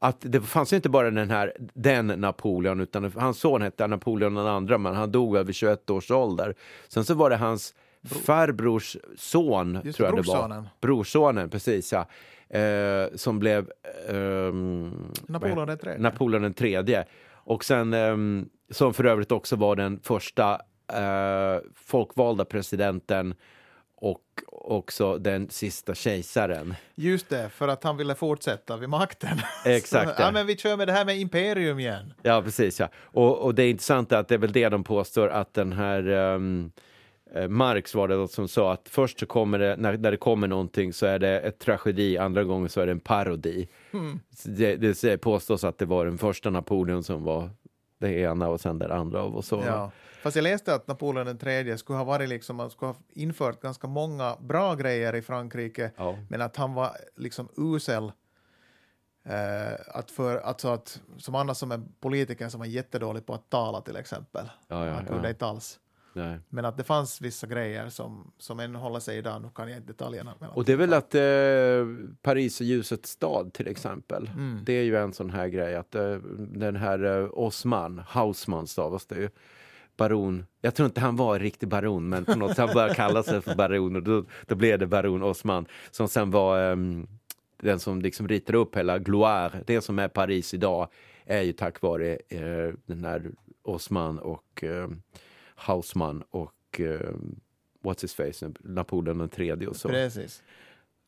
[0.00, 4.46] Att det fanns inte bara den här, den Napoleon, utan hans son hette Napoleon den
[4.46, 6.54] andra, men han dog vid 21 års ålder.
[6.88, 7.74] Sen så var det hans
[8.04, 10.64] farbrors son, Just tror jag det, det var.
[10.80, 11.50] brorsonen.
[11.50, 12.06] Precis ja.
[12.58, 13.70] Eh, som blev...
[14.08, 14.92] ehm,
[15.28, 15.98] Napoleon den tredje.
[16.02, 17.04] Napoleon den tredje.
[17.32, 20.60] Och sen, ehm, som för övrigt också var den första
[20.92, 23.34] eh, folkvalda presidenten
[24.00, 26.74] och också den sista kejsaren.
[26.94, 29.38] Just det, för att han ville fortsätta vid makten.
[29.64, 30.30] Exakt, Så, ja.
[30.30, 32.14] men vi kör med det här med imperium igen.
[32.22, 32.80] Ja, precis.
[32.80, 32.88] Ja.
[32.96, 36.08] Och, och det är intressant att det är väl det de påstår att den här
[36.08, 36.72] um,
[37.48, 40.92] Marx var det som sa att först så kommer det, när, när det kommer någonting
[40.92, 43.68] så är det ett tragedi, andra gången så är det en parodi.
[44.36, 47.50] Så Det, det påstås att det var den första Napoleon som var
[47.98, 49.62] det ena och sen det andra och så.
[49.66, 49.90] Ja.
[50.22, 53.60] Fast jag läste att Napoleon den tredje skulle ha varit liksom, man skulle ha infört
[53.60, 56.18] ganska många bra grejer i Frankrike, Ja.
[56.28, 58.12] men att han var liksom usel.
[59.24, 63.50] Eh, att för, alltså att, som annars som en politiker som var jättedålig på att
[63.50, 64.50] tala till exempel.
[64.68, 65.30] Ja, ja, han kunde ja.
[65.30, 65.78] inte alls.
[66.18, 66.38] Nej.
[66.48, 69.76] Men att det fanns vissa grejer som, som ännu håller sig idag, nu kan jag
[69.76, 70.34] inte detaljerna.
[70.54, 74.30] Och det är väl att eh, Paris är ljusets stad till exempel.
[74.34, 74.60] Mm.
[74.64, 79.06] Det är ju en sån här grej att eh, den här eh, Osman, Hausman stavas
[79.06, 79.30] det ju.
[79.96, 82.94] Baron, jag tror inte han var en riktig baron men på något sätt han började
[82.94, 87.06] kalla sig för baron och då, då blev det baron Osman som sen var ehm,
[87.56, 90.88] den som liksom ritar upp hela Gloire, det som är Paris idag
[91.24, 93.30] är ju tack vare eh, den här
[93.62, 94.88] Osman och eh,
[95.58, 97.10] Hausman och eh,
[97.84, 99.88] what's his face, Napoleon den tredje och så.
[99.88, 100.42] Precis.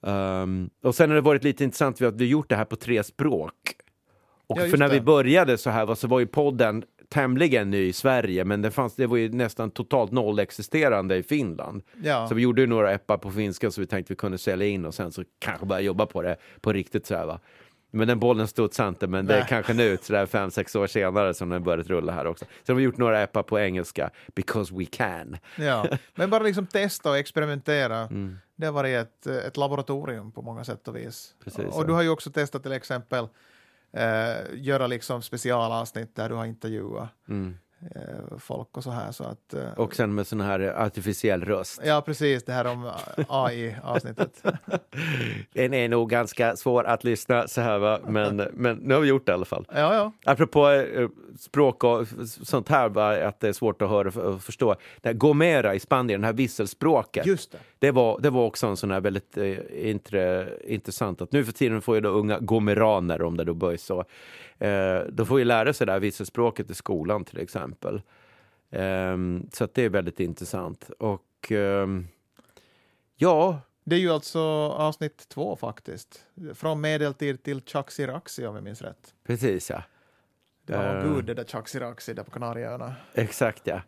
[0.03, 2.77] Um, och sen har det varit lite intressant att vi har gjort det här på
[2.77, 3.55] tre språk.
[4.47, 4.95] Och Ja, för när det.
[4.95, 8.97] vi började så här så var ju podden tämligen ny i Sverige, men det, fanns,
[8.97, 11.83] det var ju nästan totalt noll existerande i Finland.
[12.03, 12.29] Ja.
[12.29, 14.85] Så vi gjorde ju några appar på finska så vi tänkte vi kunde sälja in
[14.85, 17.41] och sen så kanske börja jobba på det på riktigt så här va.
[17.91, 21.35] Men den bollen studsade inte, men det är kanske nu, sådär fem, sex år senare
[21.35, 22.45] som den börjat rulla här också.
[22.67, 25.37] Så har vi gjort några appar på engelska, because we can.
[25.57, 27.99] Ja, men bara liksom testa och experimentera.
[27.99, 28.39] Mm.
[28.57, 31.35] Det har varit ett, ett laboratorium på många sätt och vis.
[31.45, 31.87] Precis, och ja.
[31.87, 33.29] du har ju också testat till exempel
[33.93, 37.57] eh, göra liksom specialavsnitt där du har intervjuat Mm.
[37.95, 39.13] Eh, folk och så här.
[39.13, 41.81] Så att, eh, Och sen med sån här artificiell röst.
[41.85, 42.91] Ja, precis, det här om
[43.29, 44.43] AI-avsnittet.
[45.53, 49.09] Den är nog ganska svår att lyssna så här va, men, men nu har vi
[49.09, 49.67] gjort det i alla fall.
[49.75, 50.13] ja, ja.
[50.25, 51.09] Apropå eh,
[51.39, 52.07] språk och
[52.43, 54.77] sånt här, va, att det är svårt att höra och förstå.
[55.01, 57.27] Det här Gomera i Spanien, det här visselspråket.
[57.27, 57.59] Just det.
[57.79, 61.53] Det var, det var också en sån här väldigt eh, intre, intressant att nu för
[61.53, 64.05] tiden får ju då unga gomeraner, om det då böjs så,
[64.61, 68.03] eh, de får ju lära sig det här visselspråket i skolan till exempel.
[68.71, 70.91] Ehm, så det är väldigt intressant.
[70.99, 72.07] Och ehm,
[73.17, 76.27] ja, Det är ju alltså avsnitt två faktiskt.
[76.55, 79.15] Från medeltid till Chaxi Raxi om jag minns rätt.
[79.27, 79.83] precis ja.
[80.67, 81.15] Det var Eh.
[81.15, 82.95] gud det där Chaxiraxi där på Kanarieöarna.
[83.15, 83.81] Exakt ja.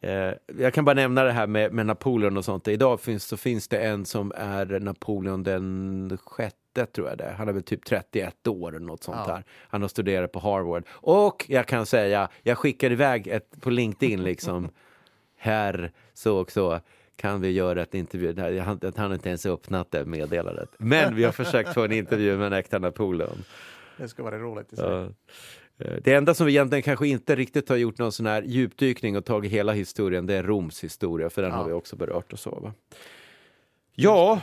[0.00, 2.68] Eh, jag kan bara nämna det här med, med Napoleon och sånt.
[2.68, 7.34] Idag finns, så finns det en som är Napoleon den sjätte tror jag det.
[7.38, 9.34] Han är väl typ 31 år eller något sånt Ja.
[9.34, 9.44] här.
[9.68, 10.84] Han har studerat på Harvard.
[10.90, 14.68] Och jag kan säga, jag skickar iväg ett på LinkedIn liksom.
[15.38, 16.80] här, så och så
[17.16, 18.32] kan vi göra ett intervju.
[18.32, 18.64] Jag
[18.96, 20.68] hann inte ens öppnat det meddelandet.
[20.78, 23.44] Men vi har försökt få en intervju med en äkta Napoleon.
[23.96, 24.84] Det skulle vara roligt att se.
[24.84, 25.08] Ja.
[25.78, 29.16] Eh, Det enda som vi egentligen kanske inte riktigt har gjort någon sån här djupdykning
[29.16, 31.56] och tagit hela historien, det är Roms historia, för den Ja.
[31.56, 32.50] har vi också berört och så.
[32.50, 32.72] Va?
[33.94, 34.40] Ja,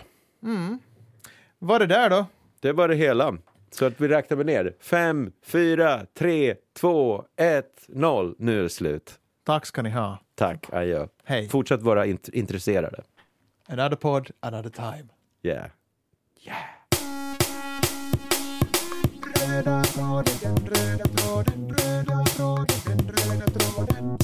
[1.63, 2.25] var det där då?
[2.59, 3.37] Det var det hela.
[3.71, 4.75] Så att vi räknar med ner.
[4.79, 8.35] Fem, fyra, tre, två, ett, noll.
[8.39, 9.19] Nu är det slut.
[9.45, 10.17] Tack ska ni ha.
[10.35, 11.07] Tack, adjö.
[11.23, 11.49] Hej.
[11.49, 13.03] Fortsätt vara int- intresserade.
[13.67, 15.07] Another pod, another time.
[15.43, 15.65] Yeah.
[16.41, 16.57] Yeah.
[19.35, 24.17] Röda tråden, röda tråden, röda tråden, röda tråden.